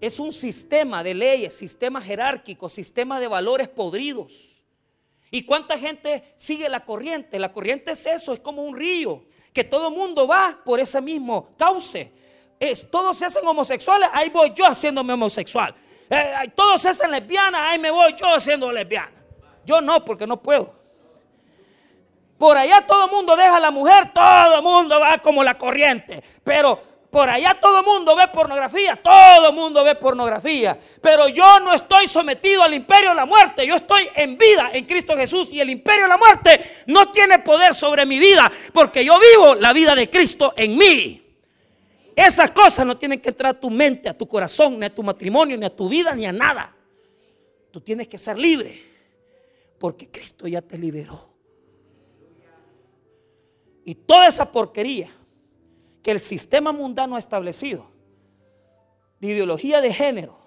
[0.00, 4.64] es un sistema de leyes, sistema jerárquico, sistema de valores podridos.
[5.30, 7.38] ¿Y cuánta gente sigue la corriente?
[7.38, 11.54] La corriente es eso, es como un río, que todo mundo va por ese mismo
[11.56, 12.12] cauce.
[12.58, 15.72] Es, todos se hacen homosexuales, ahí voy yo haciéndome homosexual.
[16.10, 19.15] Eh, todos se hacen lesbianas, ahí me voy yo haciendo lesbiana.
[19.66, 20.72] Yo no, porque no puedo.
[22.38, 25.58] Por allá todo el mundo deja a la mujer, todo el mundo va como la
[25.58, 26.22] corriente.
[26.44, 30.78] Pero por allá todo el mundo ve pornografía, todo el mundo ve pornografía.
[31.00, 34.84] Pero yo no estoy sometido al imperio de la muerte, yo estoy en vida en
[34.84, 39.04] Cristo Jesús y el imperio de la muerte no tiene poder sobre mi vida porque
[39.04, 41.22] yo vivo la vida de Cristo en mí.
[42.14, 45.02] Esas cosas no tienen que entrar a tu mente, a tu corazón, ni a tu
[45.02, 46.74] matrimonio, ni a tu vida, ni a nada.
[47.70, 48.85] Tú tienes que ser libre
[49.78, 51.34] porque Cristo ya te liberó.
[53.84, 55.10] Y toda esa porquería
[56.02, 57.86] que el sistema mundano ha establecido,
[59.20, 60.38] de ideología de género,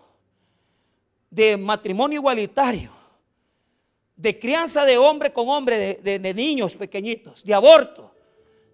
[1.30, 2.92] de matrimonio igualitario,
[4.16, 8.14] de crianza de hombre con hombre, de, niños pequeñitos, de aborto,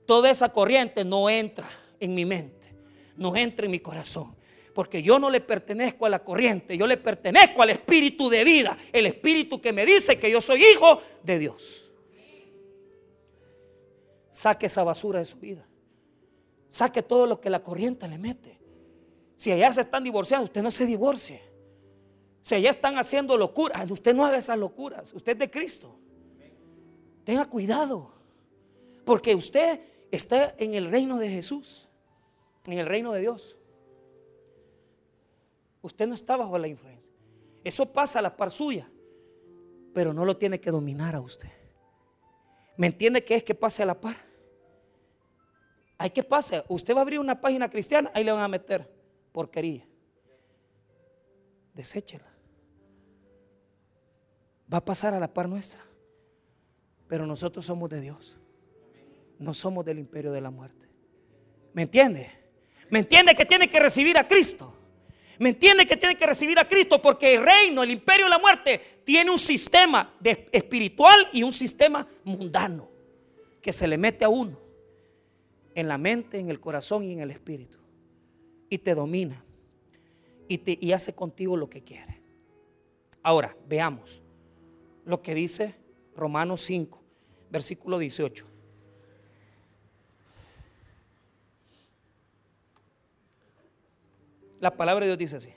[0.08, 2.74] toda esa corriente no entra en mi mente,
[3.16, 4.35] no entra en mi corazón.
[4.76, 8.78] Porque yo no le pertenezco a la corriente, yo le pertenezco al espíritu de vida,
[8.92, 11.90] el espíritu que me dice que yo soy hijo de Dios.
[14.32, 15.66] Saque esa basura de su vida.
[16.68, 18.60] Saque todo lo que la corriente le mete.
[19.38, 21.42] Si allá se están divorciando, usted no se divorcie.
[22.42, 25.14] Si allá están haciendo locuras, usted no haga esas locuras.
[25.14, 25.98] Usted es de Cristo.
[27.24, 28.12] Tenga cuidado.
[29.06, 29.80] Porque usted
[30.12, 31.88] está en el reino de Jesús.
[32.66, 33.58] En el reino de Dios.
[35.86, 37.14] Usted no está bajo la influencia.
[37.64, 38.90] Eso pasa a la par suya.
[39.94, 41.52] Pero no lo tiene que dominar a usted.
[42.76, 44.16] ¿Me entiende qué es que pase a la par?
[46.00, 46.64] Hay que pase.
[46.70, 48.92] Usted va a abrir una página cristiana, ahí le van a meter
[49.32, 49.88] porquería.
[51.76, 52.34] Deséchela.
[54.74, 55.82] Va a pasar a la par nuestra.
[57.08, 58.40] Pero nosotros somos de Dios.
[59.38, 60.90] No somos del imperio de la muerte.
[61.74, 62.32] ¿Me entiende?
[62.90, 64.75] ¿Me entiende que tiene que recibir a Cristo?
[65.40, 67.02] ¿Me entiende que tiene que recibir a Cristo?
[67.02, 70.14] Porque el reino, el imperio de la muerte, tiene un sistema
[70.52, 72.90] espiritual y un sistema mundano
[73.62, 74.60] que se le mete a uno
[75.74, 77.78] en la mente, en el corazón y en el espíritu.
[78.70, 79.44] Y te domina.
[80.48, 82.22] Y, te, y hace contigo lo que quiere.
[83.24, 84.22] Ahora, veamos
[85.04, 85.76] lo que dice
[86.16, 87.02] Romanos 5,
[87.50, 88.55] versículo 18.
[94.66, 95.54] La palabra de Dios dice así.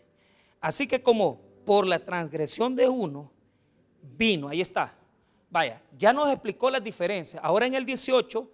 [0.60, 3.32] Así que como por la transgresión de uno
[4.02, 4.98] vino, ahí está.
[5.48, 7.42] Vaya, ya nos explicó las diferencias.
[7.42, 8.46] Ahora en el 18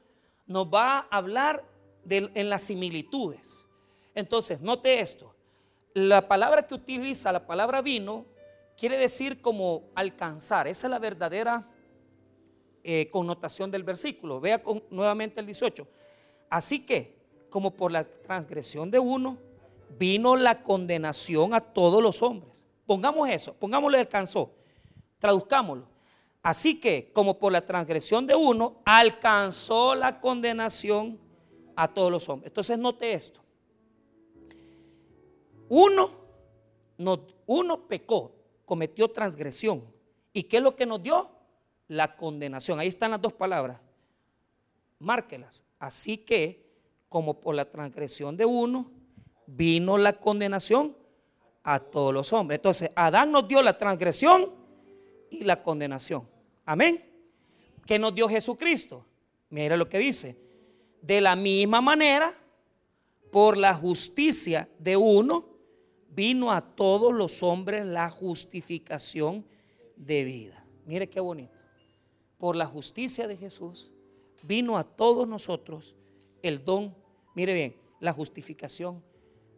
[0.47, 1.65] nos va a hablar
[2.09, 3.67] en las similitudes.
[4.15, 5.35] Entonces, note esto.
[5.93, 8.25] La palabra que utiliza, la palabra vino,
[8.77, 10.69] quiere decir como alcanzar.
[10.69, 11.69] Esa es la verdadera
[12.85, 14.41] eh, connotación del versículo.
[14.41, 15.85] Vea nuevamente el 18.
[16.49, 17.17] Así que,
[17.51, 19.37] como por la transgresión de uno,
[19.99, 22.65] vino la condenación a todos los hombres.
[22.87, 24.55] Pongamos eso, pongámosle alcanzó.
[25.19, 25.89] Traduzcámoslo.
[26.43, 31.19] Así que, como por la transgresión de uno, alcanzó la condenación
[31.75, 32.51] a todos los hombres.
[32.51, 33.41] Entonces, note esto.
[35.71, 36.11] Uno,
[37.47, 38.33] uno pecó,
[38.67, 39.85] cometió transgresión.
[40.35, 41.31] ¿Y qué es lo que nos dio?
[41.89, 42.79] La condenación.
[42.79, 43.81] Ahí están las dos palabras.
[44.99, 45.65] Márquelas.
[45.79, 46.65] Así que,
[47.09, 48.91] como por la transgresión de uno,
[49.47, 50.97] vino la condenación
[51.63, 52.59] a todos los hombres.
[52.59, 54.53] Entonces, Adán nos dio la transgresión
[55.31, 56.29] y la condenación.
[56.65, 57.05] Amén.
[57.87, 59.05] ¿Qué nos dio Jesucristo?
[59.51, 60.37] Mira lo que dice.
[61.03, 62.33] De la misma manera,
[63.31, 65.49] por la justicia de uno,
[66.15, 69.45] vino a todos los hombres la justificación
[69.97, 70.65] de vida.
[70.87, 71.59] Mire qué bonito.
[72.39, 73.93] Por la justicia de Jesús,
[74.43, 75.95] vino a todos nosotros
[76.43, 76.95] el don,
[77.35, 79.03] mire bien, la justificación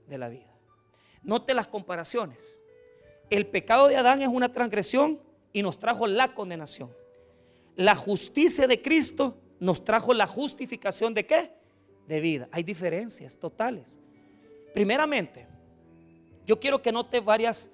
[0.07, 0.53] de la vida.
[1.23, 2.59] Note las comparaciones.
[3.31, 5.21] El pecado de Adán es una transgresión
[5.53, 6.95] y nos trajo la condenación.
[7.75, 11.53] La justicia de Cristo nos trajo la justificación de qué?
[12.07, 12.49] De vida.
[12.53, 14.01] Hay diferencias totales.
[14.73, 15.47] Primeramente,
[16.47, 17.71] yo quiero que note varias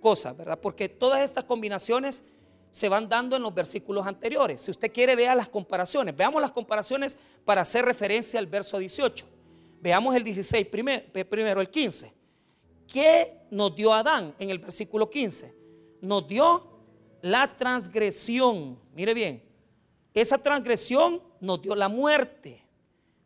[0.00, 0.58] cosas, ¿verdad?
[0.60, 2.24] Porque todas estas combinaciones
[2.70, 4.62] se van dando en los versículos anteriores.
[4.62, 6.16] Si usted quiere, vea las comparaciones.
[6.16, 9.26] Veamos las comparaciones para hacer referencia al verso 18.
[9.80, 12.18] Veamos el 16 primero, primero el 15.
[12.88, 15.54] ¿qué nos dio Adán en el versículo 15?
[16.00, 16.80] Nos dio
[17.22, 18.78] la transgresión.
[18.94, 19.42] Mire bien,
[20.14, 22.64] esa transgresión nos dio la muerte,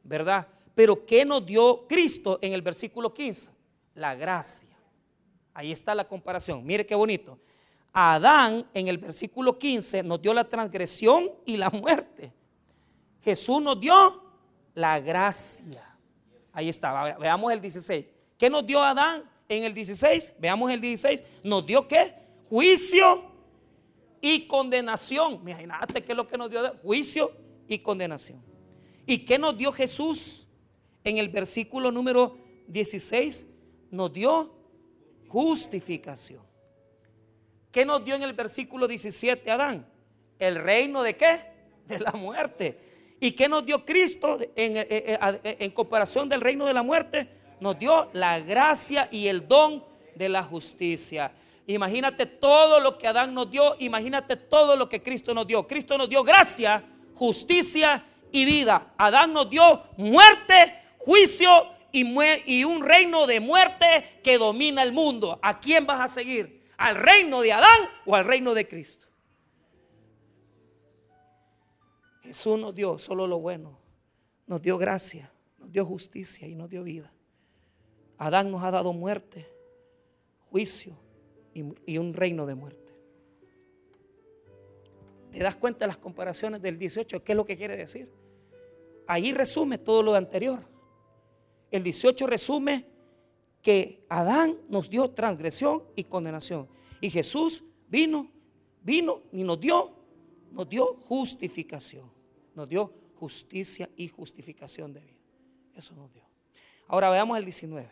[0.03, 0.47] ¿verdad?
[0.75, 3.51] Pero ¿qué nos dio Cristo en el versículo 15?
[3.95, 4.69] La gracia.
[5.55, 6.65] Ahí está la comparación.
[6.65, 7.39] Mire qué bonito.
[7.93, 12.33] Adán en el versículo 15 nos dio la transgresión y la muerte.
[13.23, 14.23] Jesús nos dio
[14.75, 15.92] la gracia.
[16.53, 17.17] Ahí está.
[17.19, 18.07] Veamos el 16.
[18.39, 20.35] ¿Qué nos dio Adán en el 16?
[20.39, 21.23] Veamos el 16.
[21.45, 22.15] Nos dio qué?
[22.49, 23.25] Juicio
[24.21, 25.35] y condenación.
[25.35, 27.33] Imagínate qué es lo que nos dio juicio
[27.67, 28.43] y condenación.
[29.07, 30.47] ¿Y qué nos dio Jesús
[31.05, 32.39] en el versículo número
[32.69, 33.47] 16?
[33.91, 34.55] Nos dio
[35.29, 36.43] justificación.
[37.71, 39.87] ¿Qué nos dio en el versículo 17 Adán?
[40.39, 41.41] El reino de qué?
[41.87, 42.92] De la muerte.
[43.23, 46.83] ¿Y qué nos dio Cristo en, eh, eh, eh, en, comparación del reino de la
[46.83, 47.29] muerte?
[47.61, 49.85] Nos dio la gracia y el don
[50.17, 51.31] de la justicia.
[51.69, 55.65] Imagínate todo lo que Adán nos dio, imagínate todo lo que Cristo nos dio.
[55.69, 56.83] Cristo nos dio gracia,
[57.15, 58.93] justicia y vida.
[58.99, 62.05] Adán nos dio muerte, juicio y,
[62.47, 65.39] y un reino de muerte que domina el mundo.
[65.43, 66.65] ¿A quién vas a seguir?
[66.77, 69.12] ¿Al reino de Adán o al reino de Cristo?
[72.23, 73.79] Jesús nos dio solo lo bueno.
[74.47, 77.13] Nos dio gracia, nos dio justicia y nos dio vida.
[78.19, 79.47] Adán nos ha dado muerte,
[80.51, 80.97] juicio
[81.55, 82.95] y, un reino de muerte.
[85.31, 87.25] ¿Te das cuenta de las comparaciones del 18?
[87.25, 88.11] ¿Qué es lo que quiere decir?
[89.07, 90.61] Ahí resume todo lo anterior.
[91.71, 92.87] El 18 resume
[93.63, 96.69] que Adán nos dio transgresión y condenación.
[97.01, 98.31] Y Jesús vino,
[98.83, 100.02] vino y nos dio,
[100.53, 102.11] nos dio justificación.
[102.55, 105.21] Nos dio justicia y justificación de vida.
[105.75, 106.23] Eso nos dio.
[106.87, 107.89] Ahora veamos el 19.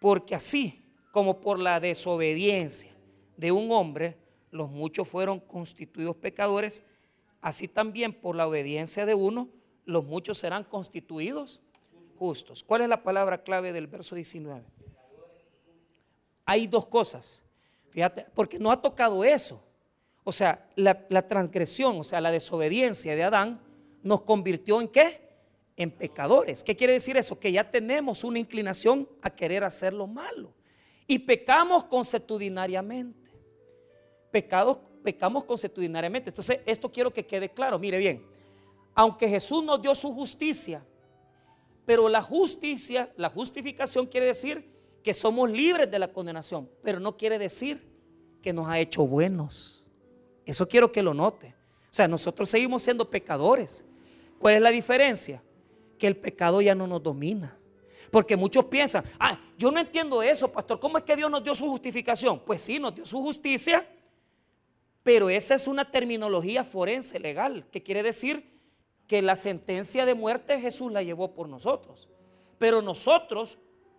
[0.00, 2.94] Porque así como por la desobediencia
[3.36, 4.16] de un hombre,
[4.50, 6.84] los muchos fueron constituidos pecadores,
[7.40, 9.48] así también por la obediencia de uno,
[9.84, 11.62] los muchos serán constituidos
[12.18, 12.62] justos.
[12.64, 14.64] ¿Cuál es la palabra clave del verso 19?
[16.44, 17.42] Hay dos cosas,
[17.90, 19.62] fíjate, porque no ha tocado eso.
[20.28, 23.60] O sea, la, transgresión, o sea, la desobediencia de Adán
[24.02, 25.20] nos convirtió en qué?
[25.76, 26.64] En pecadores.
[26.64, 27.38] ¿Qué quiere decir eso?
[27.38, 30.52] Que ya tenemos una inclinación a querer hacer lo malo.
[31.06, 33.30] Y pecamos consuetudinariamente.
[34.32, 36.30] Pecamos consuetudinariamente.
[36.30, 37.78] Entonces, esto quiero que quede claro.
[37.78, 38.26] Mire bien,
[38.96, 40.84] aunque Jesús nos dio su justicia,
[41.84, 44.68] pero la justicia, la justificación quiere decir
[45.04, 47.80] que somos libres de la condenación, pero no quiere decir
[48.42, 49.75] que nos ha hecho buenos.
[50.46, 51.54] Eso quiero que lo note.
[51.90, 53.84] O sea, nosotros seguimos siendo pecadores.
[54.38, 55.42] ¿Cuál es la diferencia?
[55.98, 57.58] Que el pecado ya no nos domina.
[58.10, 60.78] Porque muchos piensan, ah, yo no entiendo eso, pastor.
[60.78, 62.40] ¿Cómo es que Dios nos dio su justificación?
[62.40, 63.88] Pues sí, nos dio su justicia,
[65.02, 68.56] pero esa es una terminología forense legal, que quiere decir
[69.08, 72.08] que la sentencia de muerte Jesús la llevó por nosotros.
[72.58, 73.58] Pero nosotros,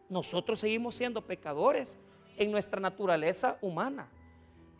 [0.10, 1.98] nosotros seguimos siendo pecadores
[2.38, 4.10] en nuestra naturaleza humana.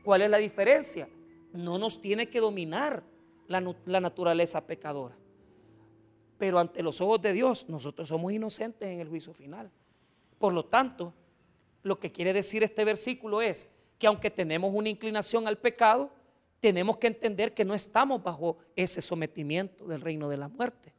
[0.04, 1.10] ¿Cuál es la diferencia?
[1.54, 3.04] No nos tiene que dominar
[3.48, 3.62] la,
[4.00, 5.16] naturaleza pecadora.
[6.38, 9.72] Pero ante los ojos de Dios, nosotros somos inocentes en el juicio final.
[10.38, 11.14] Por lo tanto,
[11.84, 16.12] lo que quiere decir este versículo es que aunque tenemos una inclinación al pecado,
[16.60, 20.94] tenemos que entender que no estamos bajo ese sometimiento del reino de la muerte.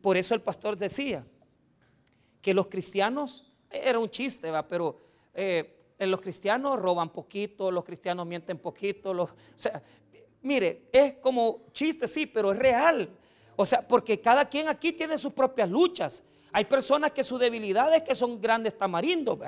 [0.00, 1.26] Por eso el pastor decía
[2.42, 4.68] que los cristianos, era un chiste, ¿va?
[4.68, 5.00] pero
[5.32, 9.14] eh, los cristianos roban poquito, los cristianos mienten poquito.
[9.14, 9.82] Los, o sea,
[10.42, 13.08] mire, es como chiste, sí, pero es real.
[13.56, 16.22] O sea, porque cada quien aquí tiene sus propias luchas.
[16.52, 19.38] Hay personas que su debilidad es que son grandes tamarindos.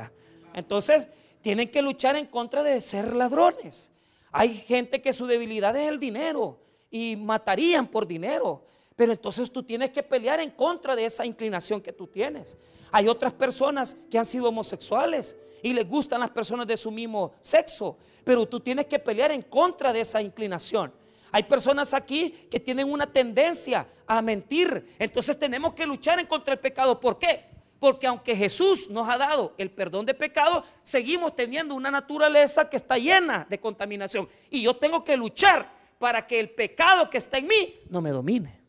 [0.54, 1.08] Entonces,
[1.42, 3.92] tienen que luchar en contra de ser ladrones.
[4.32, 6.58] Hay gente que su debilidad es el dinero
[6.90, 8.62] y matarían por dinero.
[8.96, 12.56] Pero entonces tú tienes que pelear en contra de esa inclinación que tú tienes.
[12.90, 15.36] Hay otras personas que han sido homosexuales
[15.66, 17.98] y les gustan las personas de su mismo sexo.
[18.22, 20.92] Pero tú tienes que pelear en contra de esa inclinación.
[21.32, 24.94] Hay personas aquí que tienen una tendencia a mentir.
[24.96, 27.00] Entonces tenemos que luchar en contra el pecado.
[27.00, 27.46] ¿Por qué?
[27.80, 32.76] Porque aunque Jesús nos ha dado el perdón de pecado, seguimos teniendo una naturaleza que
[32.76, 34.28] está llena de contaminación.
[34.48, 38.10] Y yo tengo que luchar para que el pecado que está en mí no me
[38.10, 38.60] domine.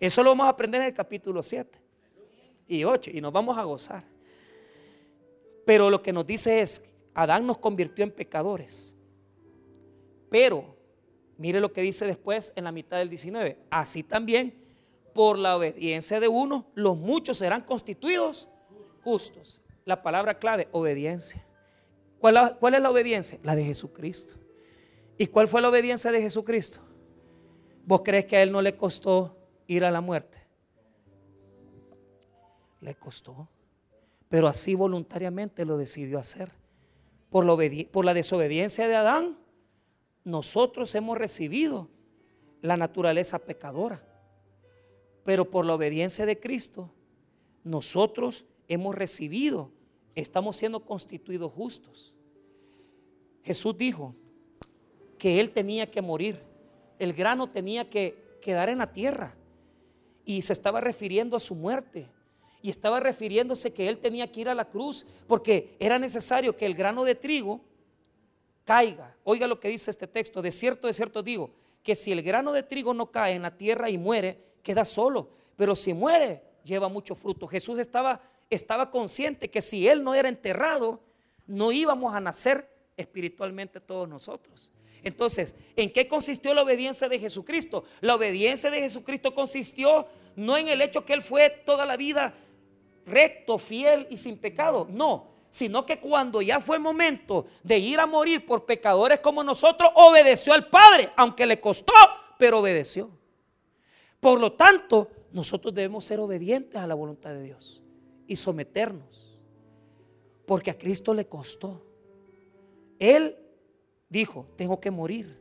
[0.00, 1.78] Eso lo vamos a aprender en el capítulo 7
[2.68, 4.17] y 8 y nos vamos a gozar.
[5.68, 8.94] Pero lo que nos dice es, Adán nos convirtió en pecadores.
[10.30, 10.78] Pero
[11.38, 13.56] Mire lo que dice después en la mitad del 19.
[13.70, 14.60] Así también,
[15.14, 18.48] por la obediencia de uno, los muchos serán constituidos
[19.04, 19.60] justos.
[19.84, 21.42] la palabra clave, obediencia.
[22.18, 23.38] ¿Cuál, ¿Cuál, es la obediencia?
[23.44, 24.34] La de Jesucristo.
[25.16, 26.80] ¿Y cuál fue la obediencia de Jesucristo?
[27.86, 30.38] ¿Vos crees que a Él no le costó ir a la muerte?
[32.80, 33.48] Le costó.
[34.28, 36.50] Pero así voluntariamente lo decidió hacer.
[37.30, 37.56] Por la,
[37.90, 39.38] por la desobediencia de Adán,
[40.24, 41.88] nosotros hemos recibido
[42.60, 44.02] la naturaleza pecadora.
[45.24, 46.90] Pero por la obediencia de Cristo,
[47.64, 49.70] nosotros hemos recibido,
[50.14, 52.14] estamos siendo constituidos justos.
[53.42, 54.14] Jesús dijo
[55.18, 56.40] que Él tenía que morir,
[56.98, 59.34] el grano tenía que quedar en la tierra
[60.24, 62.08] y se estaba refiriendo a su muerte
[62.62, 66.66] y estaba refiriéndose que Él tenía que ir a la cruz porque era necesario que
[66.66, 67.60] el grano de trigo
[68.64, 69.16] caiga.
[69.24, 71.50] Oiga lo que dice este texto, de cierto, de cierto digo,
[71.82, 75.30] que si el grano de trigo no cae en la tierra y muere, queda solo,
[75.56, 77.46] pero si muere, lleva mucho fruto.
[77.46, 81.00] Jesús estaba, estaba consciente que si Él no era enterrado,
[81.46, 84.70] no íbamos a nacer espiritualmente todos nosotros.
[85.02, 87.84] Entonces, ¿en qué consistió la obediencia de Jesucristo?
[88.00, 90.06] La obediencia de Jesucristo consistió
[90.36, 92.34] no en el hecho que Él fue toda la vida
[93.10, 98.06] recto, fiel y sin pecado, no, sino que cuando ya fue momento de ir a
[98.06, 101.92] morir por pecadores como nosotros, obedeció al Padre, aunque le costó,
[102.38, 103.10] pero obedeció.
[104.20, 107.82] Por lo tanto, nosotros debemos ser obedientes a la voluntad de Dios
[108.26, 109.38] y someternos,
[110.46, 111.84] porque a Cristo le costó.
[112.98, 113.36] Él
[114.08, 115.38] dijo, tengo que morir.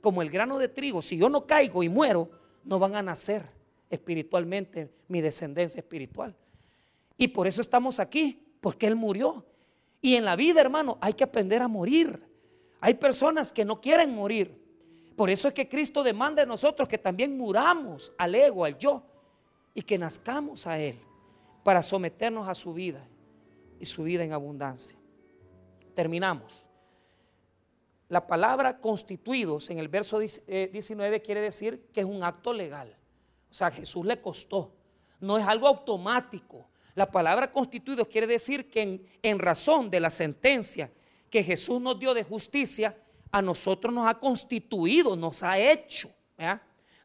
[0.00, 2.30] Como el grano de trigo, si yo no caigo y muero,
[2.64, 3.44] no van a nacer
[3.90, 6.36] espiritualmente mi descendencia espiritual.
[7.18, 9.44] Y por eso estamos aquí, porque Él murió.
[10.00, 12.22] Y en la vida, hermano, hay que aprender a morir.
[12.80, 14.56] Hay personas que no quieren morir.
[15.16, 19.02] Por eso es que Cristo demanda de nosotros que también muramos al ego, al yo,
[19.74, 20.98] y que nazcamos a Él
[21.64, 23.04] para someternos a su vida
[23.80, 24.96] y su vida en abundancia.
[25.94, 26.68] Terminamos.
[28.08, 32.96] La palabra constituidos en el verso 19 eh, quiere decir que es un acto legal.
[33.50, 34.72] O sea, Jesús le costó.
[35.20, 36.68] No es algo automático.
[36.98, 40.90] La palabra constituidos quiere decir que en, razón de la sentencia
[41.30, 42.96] que Jesús nos dio de justicia,
[43.30, 46.10] a nosotros nos ha constituido, nos ha hecho.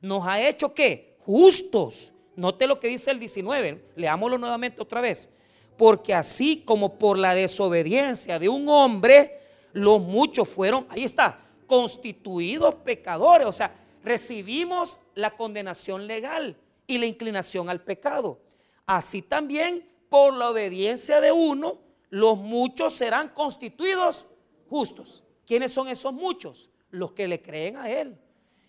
[0.01, 1.15] Nos ha hecho qué?
[1.19, 2.11] Justos.
[2.35, 3.89] Note lo que dice el 19.
[3.95, 5.29] Leámoslo nuevamente otra vez.
[5.77, 9.41] Porque así como por la desobediencia de un hombre,
[9.73, 13.45] los muchos fueron, ahí está, constituidos pecadores.
[13.45, 13.71] O sea,
[14.03, 18.39] recibimos la condenación legal y la inclinación al pecado.
[18.85, 21.79] Así también, por la obediencia de uno,
[22.09, 24.25] los muchos serán constituidos
[24.69, 25.23] justos.
[25.45, 26.69] ¿Quiénes son esos muchos?
[26.89, 28.17] Los que le creen a Él.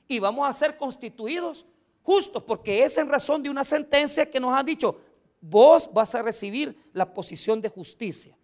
[0.09, 1.67] Y vamos a ser constituidos
[2.03, 5.01] justos, porque es en razón de una sentencia que nos han dicho,
[5.41, 8.37] vos vas a recibir la posición de justicia.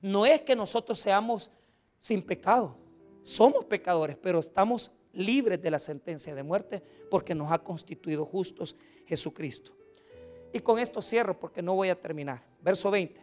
[0.00, 1.50] No es que nosotros seamos
[1.98, 2.76] sin pecado.
[3.22, 8.76] Somos pecadores, pero estamos libres de la sentencia de muerte porque nos ha constituido justos
[9.06, 9.77] Jesucristo.
[10.52, 12.42] Y con esto cierro porque no voy a terminar.
[12.62, 13.20] Verso 20.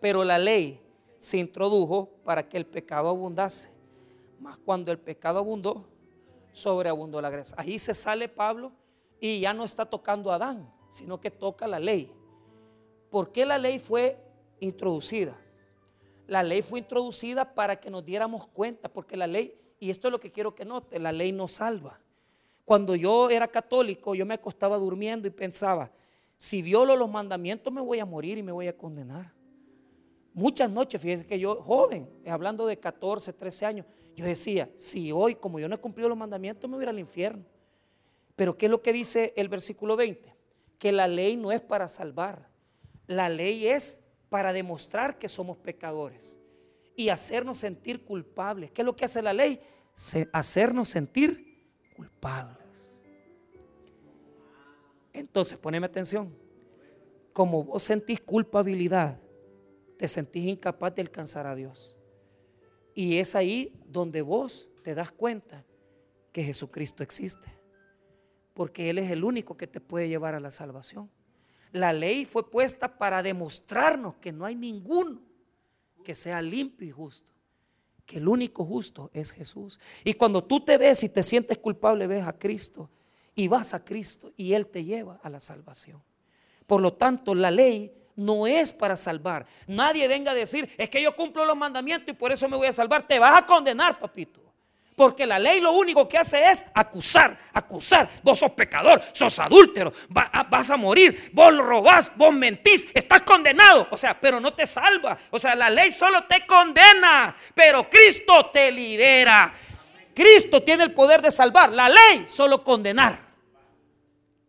[0.00, 0.80] Pero la ley
[1.18, 3.70] se introdujo para que el pecado abundase.
[4.40, 5.88] Mas cuando el pecado abundó,
[6.52, 7.56] sobreabundó la gracia.
[7.58, 8.72] Ahí se sale Pablo
[9.20, 12.12] y ya no está tocando a Adán, sino que toca la ley.
[13.10, 14.18] ¿Por qué la ley fue
[14.60, 15.36] introducida?
[16.26, 20.12] La ley fue introducida para que nos diéramos cuenta, porque la ley, y esto es
[20.12, 22.00] lo que quiero que note, la ley nos salva.
[22.64, 25.90] Cuando yo era católico, yo me acostaba durmiendo y pensaba,
[26.36, 29.32] si violo los mandamientos me voy a morir y me voy a condenar.
[30.32, 35.34] Muchas noches, fíjense que yo, joven, hablando de 14, 13 años, yo decía, si hoy,
[35.34, 37.44] como yo no he cumplido los mandamientos, me voy a ir al infierno.
[38.34, 40.34] Pero ¿qué es lo que dice el versículo 20?
[40.78, 42.50] Que la ley no es para salvar,
[43.06, 46.38] la ley es para demostrar que somos pecadores
[46.96, 48.70] y hacernos sentir culpables.
[48.70, 49.60] ¿Qué es lo que hace la ley?
[50.32, 52.65] hacernos sentir culpables.
[55.16, 56.30] Entonces, poneme atención.
[57.32, 59.18] Como vos sentís culpabilidad,
[59.96, 61.96] te sentís incapaz de alcanzar a Dios.
[62.94, 65.64] Y es ahí donde vos te das cuenta
[66.32, 67.48] que Jesucristo existe.
[68.52, 71.10] Porque Él es el único que te puede llevar a la salvación.
[71.72, 75.20] La ley fue puesta para demostrarnos que no hay ninguno
[76.04, 77.32] que sea limpio y justo.
[78.04, 79.80] Que el único justo es Jesús.
[80.04, 82.90] Y cuando tú te ves y te sientes culpable, ves a Cristo
[83.36, 86.02] y vas a Cristo y Él te lleva a la salvación.
[86.66, 89.46] Por lo tanto, la ley no es para salvar.
[89.68, 92.66] Nadie venga a decir, es que yo cumplo los mandamientos y por eso me voy
[92.66, 93.06] a salvar.
[93.06, 94.42] Te vas a condenar, papito.
[94.96, 98.08] Porque la ley lo único que hace es acusar, acusar.
[98.22, 103.86] Vos sos pecador, sos adúltero, vas a morir, vos robás, vos mentís, estás condenado.
[103.90, 105.18] O sea, pero no te salva.
[105.30, 109.52] O sea, la ley solo te condena, pero Cristo te libera.
[110.14, 113.25] Cristo tiene el poder de salvar, la ley solo condenar.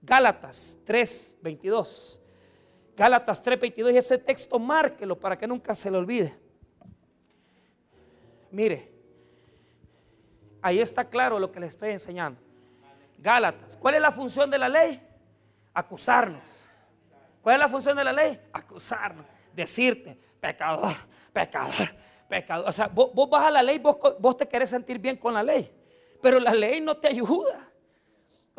[0.07, 2.21] Gálatas 3, 22.
[2.95, 6.33] Gálatas 3, 22 y ese texto márquelo para que nunca se le olvide.
[8.49, 8.89] Mire,
[10.61, 12.39] ahí está claro lo que le estoy enseñando.
[13.17, 15.05] Gálatas, ¿cuál es la función de la ley?
[15.73, 16.69] Acusarnos.
[17.41, 18.39] ¿Cuál es la función de la ley?
[18.53, 19.25] Acusarnos.
[19.53, 20.95] Decirte, pecador,
[21.33, 21.93] pecador,
[22.29, 22.69] pecador.
[22.69, 25.43] O sea, vos, vas a la ley, vos, vos te querés sentir bien con la
[25.43, 25.69] ley.
[26.21, 27.67] Pero la ley no te ayuda.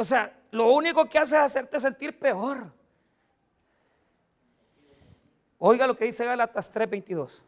[0.00, 2.72] O sea, lo único que hace es hacerte sentir peor.
[5.58, 7.42] Oiga lo que dice Gálatas 3:22.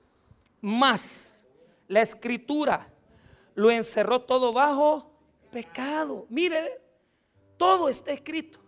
[0.61, 1.45] Más
[1.87, 2.89] la escritura
[3.55, 5.13] lo encerró todo bajo
[5.53, 6.27] pecado.
[6.29, 6.81] Mire,
[7.57, 8.59] todo está escrito.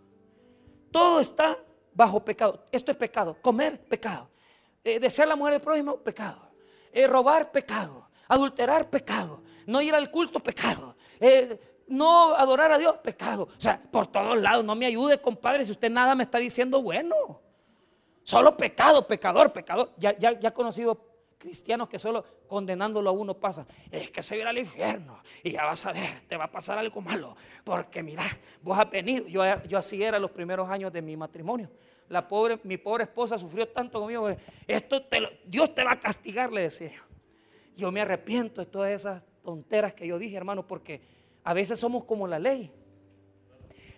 [0.93, 1.59] Todo está
[1.93, 2.64] bajo pecado.
[2.70, 3.37] Esto es pecado.
[3.43, 4.30] Comer, pecado.
[4.85, 6.53] Eh, desear la mujer del prójimo, pecado.
[6.93, 8.09] Eh, robar, pecado.
[8.28, 9.43] Adulterar, pecado.
[9.66, 10.95] No ir al culto, pecado.
[11.18, 11.59] Eh,
[11.89, 13.49] no adorar a Dios, pecado.
[13.57, 16.83] O sea, por todos lados, no me ayude, compadre, si usted nada me está diciendo
[16.83, 17.41] bueno.
[18.24, 19.93] Solo pecado, pecador, pecador.
[19.97, 21.12] Ya, ya, ya he conocido
[21.43, 23.66] cristianos que solo condenándolo a uno pasa.
[23.91, 26.78] Es que se irá al infierno y ya vas a ver, te va a pasar
[26.78, 27.37] algo malo.
[27.64, 28.22] Porque mira,
[28.62, 29.26] vos has venido.
[29.26, 31.68] Yo, yo así era los primeros años de mi matrimonio.
[32.09, 34.28] La pobre, mi pobre esposa sufrió tanto conmigo.
[34.66, 37.03] Esto te Dios te va a castigar, le decía.
[37.74, 41.01] Yo me arrepiento de todas esas tonteras que yo dije, hermano, porque
[41.45, 42.70] a veces somos como la ley.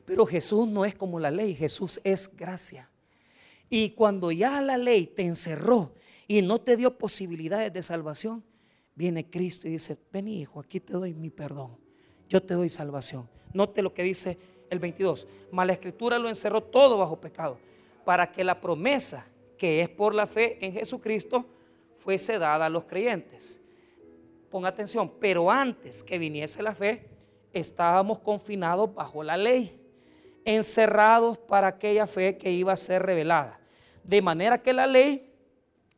[0.04, 2.90] Pero Jesús no es como la ley, Jesús es gracia.
[3.70, 5.94] Y cuando ya la ley te encerró
[6.26, 8.44] y no te dio posibilidades de salvación,
[8.94, 11.76] viene Cristo y dice, ven hijo, aquí te doy mi perdón.
[12.28, 13.28] Yo te doy salvación.
[13.52, 14.38] Note lo que dice
[14.70, 15.26] el 22.
[15.50, 17.58] Mas la escritura lo encerró todo bajo pecado,
[18.04, 19.26] para que la promesa
[19.56, 21.46] que es por la fe en Jesucristo
[21.98, 23.60] fuese dada a los creyentes.
[24.50, 27.13] Ponga atención, pero antes que viniese la fe,
[27.54, 29.80] estábamos confinados bajo la ley,
[30.44, 33.60] encerrados para aquella fe que iba a ser revelada.
[34.02, 35.32] De manera que la ley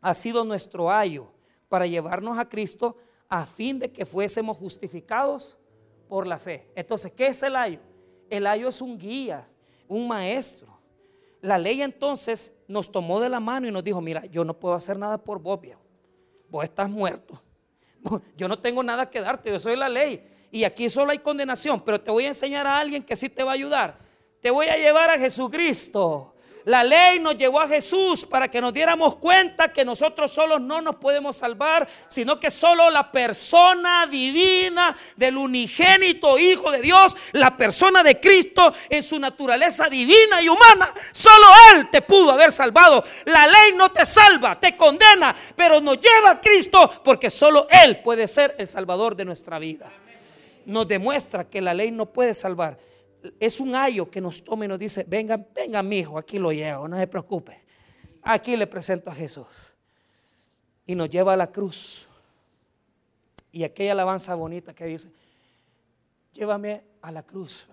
[0.00, 1.32] ha sido nuestro ayo
[1.68, 2.96] para llevarnos a Cristo
[3.28, 5.58] a fin de que fuésemos justificados
[6.08, 6.70] por la fe.
[6.76, 7.80] Entonces, ¿qué es el ayo?
[8.30, 9.48] El ayo es un guía,
[9.88, 10.68] un maestro.
[11.40, 14.74] La ley entonces nos tomó de la mano y nos dijo, mira, yo no puedo
[14.74, 15.60] hacer nada por vos,
[16.48, 17.42] Vos estás muerto.
[18.36, 20.24] Yo no tengo nada que darte, yo soy la ley.
[20.50, 23.42] Y aquí solo hay condenación, pero te voy a enseñar a alguien que sí te
[23.42, 23.98] va a ayudar.
[24.40, 26.34] Te voy a llevar a Jesucristo.
[26.66, 30.80] La ley nos llevó a Jesús para que nos diéramos cuenta que nosotros solos no
[30.80, 37.56] nos podemos salvar, sino que solo la persona divina del unigénito Hijo de Dios, la
[37.56, 43.04] persona de Cristo en su naturaleza divina y humana, solo Él te pudo haber salvado.
[43.26, 48.00] La ley no te salva, te condena, pero nos lleva a Cristo porque solo Él
[48.02, 49.92] puede ser el salvador de nuestra vida.
[50.66, 52.78] Nos demuestra que la ley no puede salvar
[53.40, 56.52] es un ayo que nos toma y nos dice, venga, venga mi hijo, aquí lo
[56.52, 57.60] llevo, no se preocupe.
[58.22, 59.46] Aquí le presento a Jesús.
[60.84, 62.06] Y nos lleva a la cruz.
[63.52, 65.10] Y aquella alabanza bonita que dice,
[66.32, 67.66] llévame a la cruz.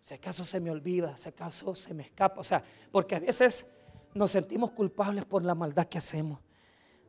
[0.00, 2.40] Si acaso se me olvida, si acaso se me escapa.
[2.40, 3.66] O sea, porque a veces
[4.14, 6.40] nos sentimos culpables por la maldad que hacemos.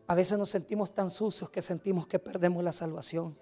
[0.07, 3.38] A veces nos sentimos tan sucios que sentimos que perdemos la salvación.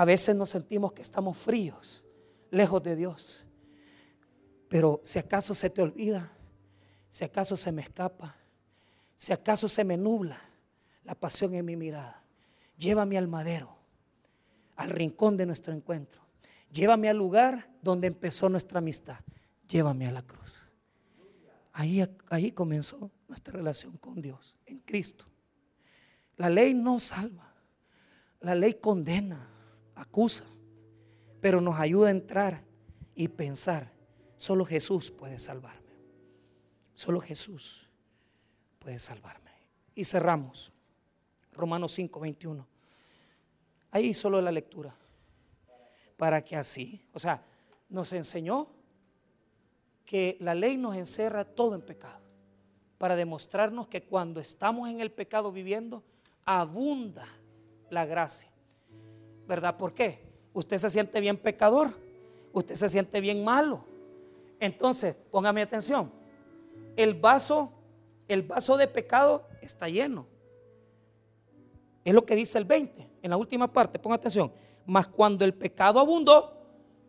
[0.00, 2.06] A veces nos sentimos que estamos fríos
[2.50, 3.44] lejos de Dios.
[4.66, 6.32] Pero si acaso se te olvida,
[7.10, 8.34] si acaso se me escapa,
[9.14, 10.40] si acaso se me nubla
[11.04, 12.24] la pasión en mi mirada,
[12.78, 13.76] llévame al madero,
[14.76, 16.22] al rincón de nuestro encuentro.
[16.72, 19.18] Llévame al lugar donde empezó nuestra amistad.
[19.68, 20.72] Llévame a la cruz.
[21.74, 25.26] Ahí, ahí comenzó nuestra relación con Dios, en Cristo.
[26.38, 27.52] La ley no salva.
[28.40, 29.59] La ley condena,
[30.00, 30.44] acusa
[31.40, 32.62] pero nos ayuda a entrar
[33.14, 33.92] y pensar,
[34.36, 35.80] solo Jesús puede salvarme.
[36.94, 37.88] Solo Jesús
[38.78, 39.50] puede salvarme.
[39.94, 40.72] Y cerramos.
[41.52, 42.66] Romanos 5, 21.
[43.90, 44.94] Ahí solo la lectura.
[46.16, 47.42] Para que así, o sea,
[47.88, 48.68] nos enseñó
[50.04, 52.20] que la ley nos encerra todo en pecado.
[52.98, 56.04] Para demostrarnos que cuando estamos en el pecado viviendo,
[56.44, 57.26] abunda
[57.88, 58.49] la gracia.
[59.50, 59.76] ¿Verdad?
[59.76, 60.30] ¿Por qué?
[60.52, 61.92] usted se siente bien pecador,
[62.52, 63.84] usted se siente bien malo.
[64.60, 66.12] Entonces, póngame atención,
[66.96, 67.72] el vaso,
[68.28, 70.24] el vaso de pecado está lleno.
[72.04, 74.52] Es lo que dice el 20, en la última parte, ponga atención.
[74.86, 76.56] Mas cuando el pecado abundó,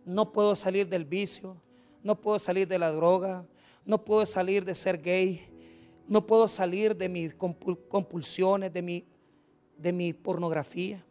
[0.03, 1.55] no puedo salir del vicio,
[2.01, 3.45] no puedo salir de la droga,
[3.85, 5.47] no puedo salir de ser gay,
[6.07, 9.05] no puedo salir de mis compulsiones, de mi,
[9.77, 11.05] de mi pornografía.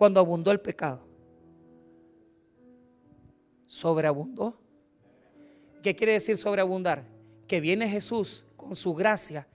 [0.00, 1.06] Cuando abundó el pecado,
[3.66, 4.58] sobreabundó.
[5.82, 7.04] ¿Qué quiere decir sobreabundar?
[7.46, 9.46] Que viene Jesús con su gracia,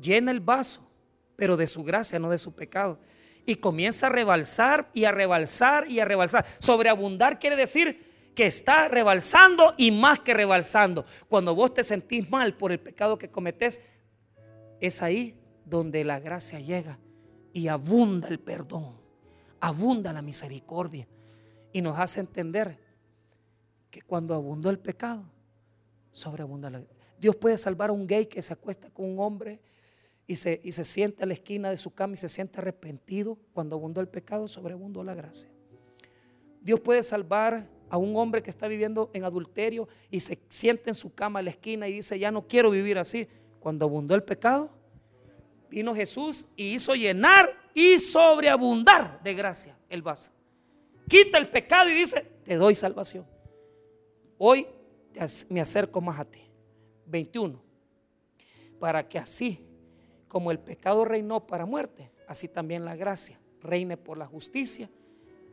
[0.00, 0.88] llena el vaso,
[1.34, 3.00] pero de su gracia, no de su pecado.
[3.44, 6.46] Y comienza a rebalsar y a rebalsar y a rebalsar.
[6.60, 11.04] Sobreabundar quiere decir que está rebalsando y más que rebalsando.
[11.26, 13.80] Cuando vos te sentís mal por el pecado que cometés,
[14.80, 17.00] es ahí donde la gracia llega
[17.52, 18.96] y abunda el perdón,
[19.60, 21.06] abunda la misericordia
[21.72, 22.78] y nos hace entender
[23.90, 25.24] que cuando abundó el pecado,
[26.10, 26.82] sobreabunda la
[27.22, 29.60] Dios puede salvar a un gay que se acuesta con un hombre
[30.26, 33.38] y se, y se siente a la esquina de su cama y se siente arrepentido.
[33.52, 35.48] Cuando abundó el pecado, sobreabundó la gracia.
[36.60, 40.94] Dios puede salvar a un hombre que está viviendo en adulterio y se siente en
[40.94, 43.28] su cama a la esquina y dice, ya no quiero vivir así.
[43.60, 44.72] Cuando abundó el pecado,
[45.72, 50.30] vino Jesús y hizo llenar y sobreabundar de gracia el vaso.
[51.08, 53.26] Quita el pecado y dice, te doy salvación.
[54.36, 54.66] Hoy
[55.48, 56.42] me acerco más a ti.
[57.06, 57.58] 21.
[58.78, 59.64] Para que así
[60.28, 64.90] como el pecado reinó para muerte, así también la gracia reine por la justicia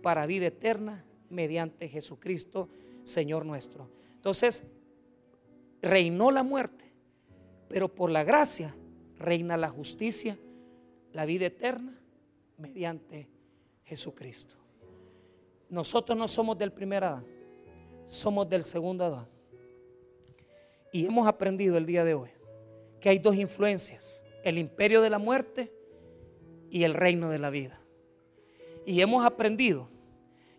[0.01, 2.67] para vida eterna mediante Jesucristo,
[3.03, 3.89] Señor nuestro.
[4.15, 4.63] Entonces,
[5.81, 6.91] reinó la muerte,
[7.69, 8.75] pero por la gracia
[9.19, 10.37] reina la justicia,
[11.11, 11.99] la vida eterna,
[12.57, 13.29] mediante
[13.83, 14.55] Jesucristo.
[15.69, 17.25] Nosotros no somos del primer Adán,
[18.05, 19.27] somos del segundo Adán.
[20.91, 22.29] Y hemos aprendido el día de hoy
[22.99, 25.71] que hay dos influencias, el imperio de la muerte
[26.69, 27.79] y el reino de la vida.
[28.85, 29.89] Y hemos aprendido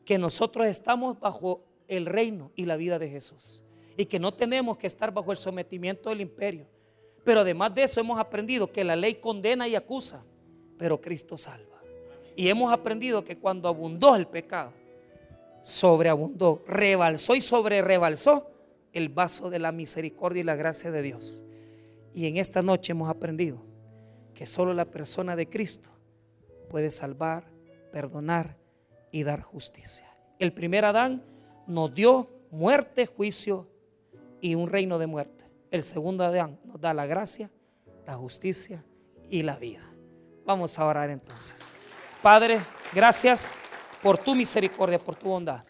[0.04, 3.64] que nosotros estamos bajo el reino y la vida de Jesús.
[3.96, 6.66] Y que no tenemos que estar bajo el sometimiento del imperio.
[7.24, 10.22] Pero además de eso hemos aprendido que la ley condena y acusa,
[10.78, 11.80] pero Cristo salva.
[12.36, 14.72] Y hemos aprendido que cuando abundó el pecado,
[15.62, 18.50] sobreabundó, rebalsó y sobre rebalsó
[18.92, 21.44] el vaso de la misericordia y la gracia de Dios.
[22.14, 23.62] Y en esta noche hemos aprendido
[24.34, 25.90] que solo la persona de Cristo
[26.68, 27.44] puede salvar,
[27.92, 28.56] perdonar
[29.10, 30.08] y dar justicia.
[30.38, 31.22] El primer Adán
[31.66, 33.68] nos dio muerte, juicio
[34.40, 35.39] y un reino de muerte.
[35.70, 37.50] El segundo Adán nos da la gracia,
[38.06, 38.84] la justicia
[39.28, 39.82] y la vida.
[40.44, 41.68] Vamos a orar entonces.
[42.22, 42.60] Padre,
[42.92, 43.54] gracias
[44.02, 45.64] por tu misericordia, por tu bondad.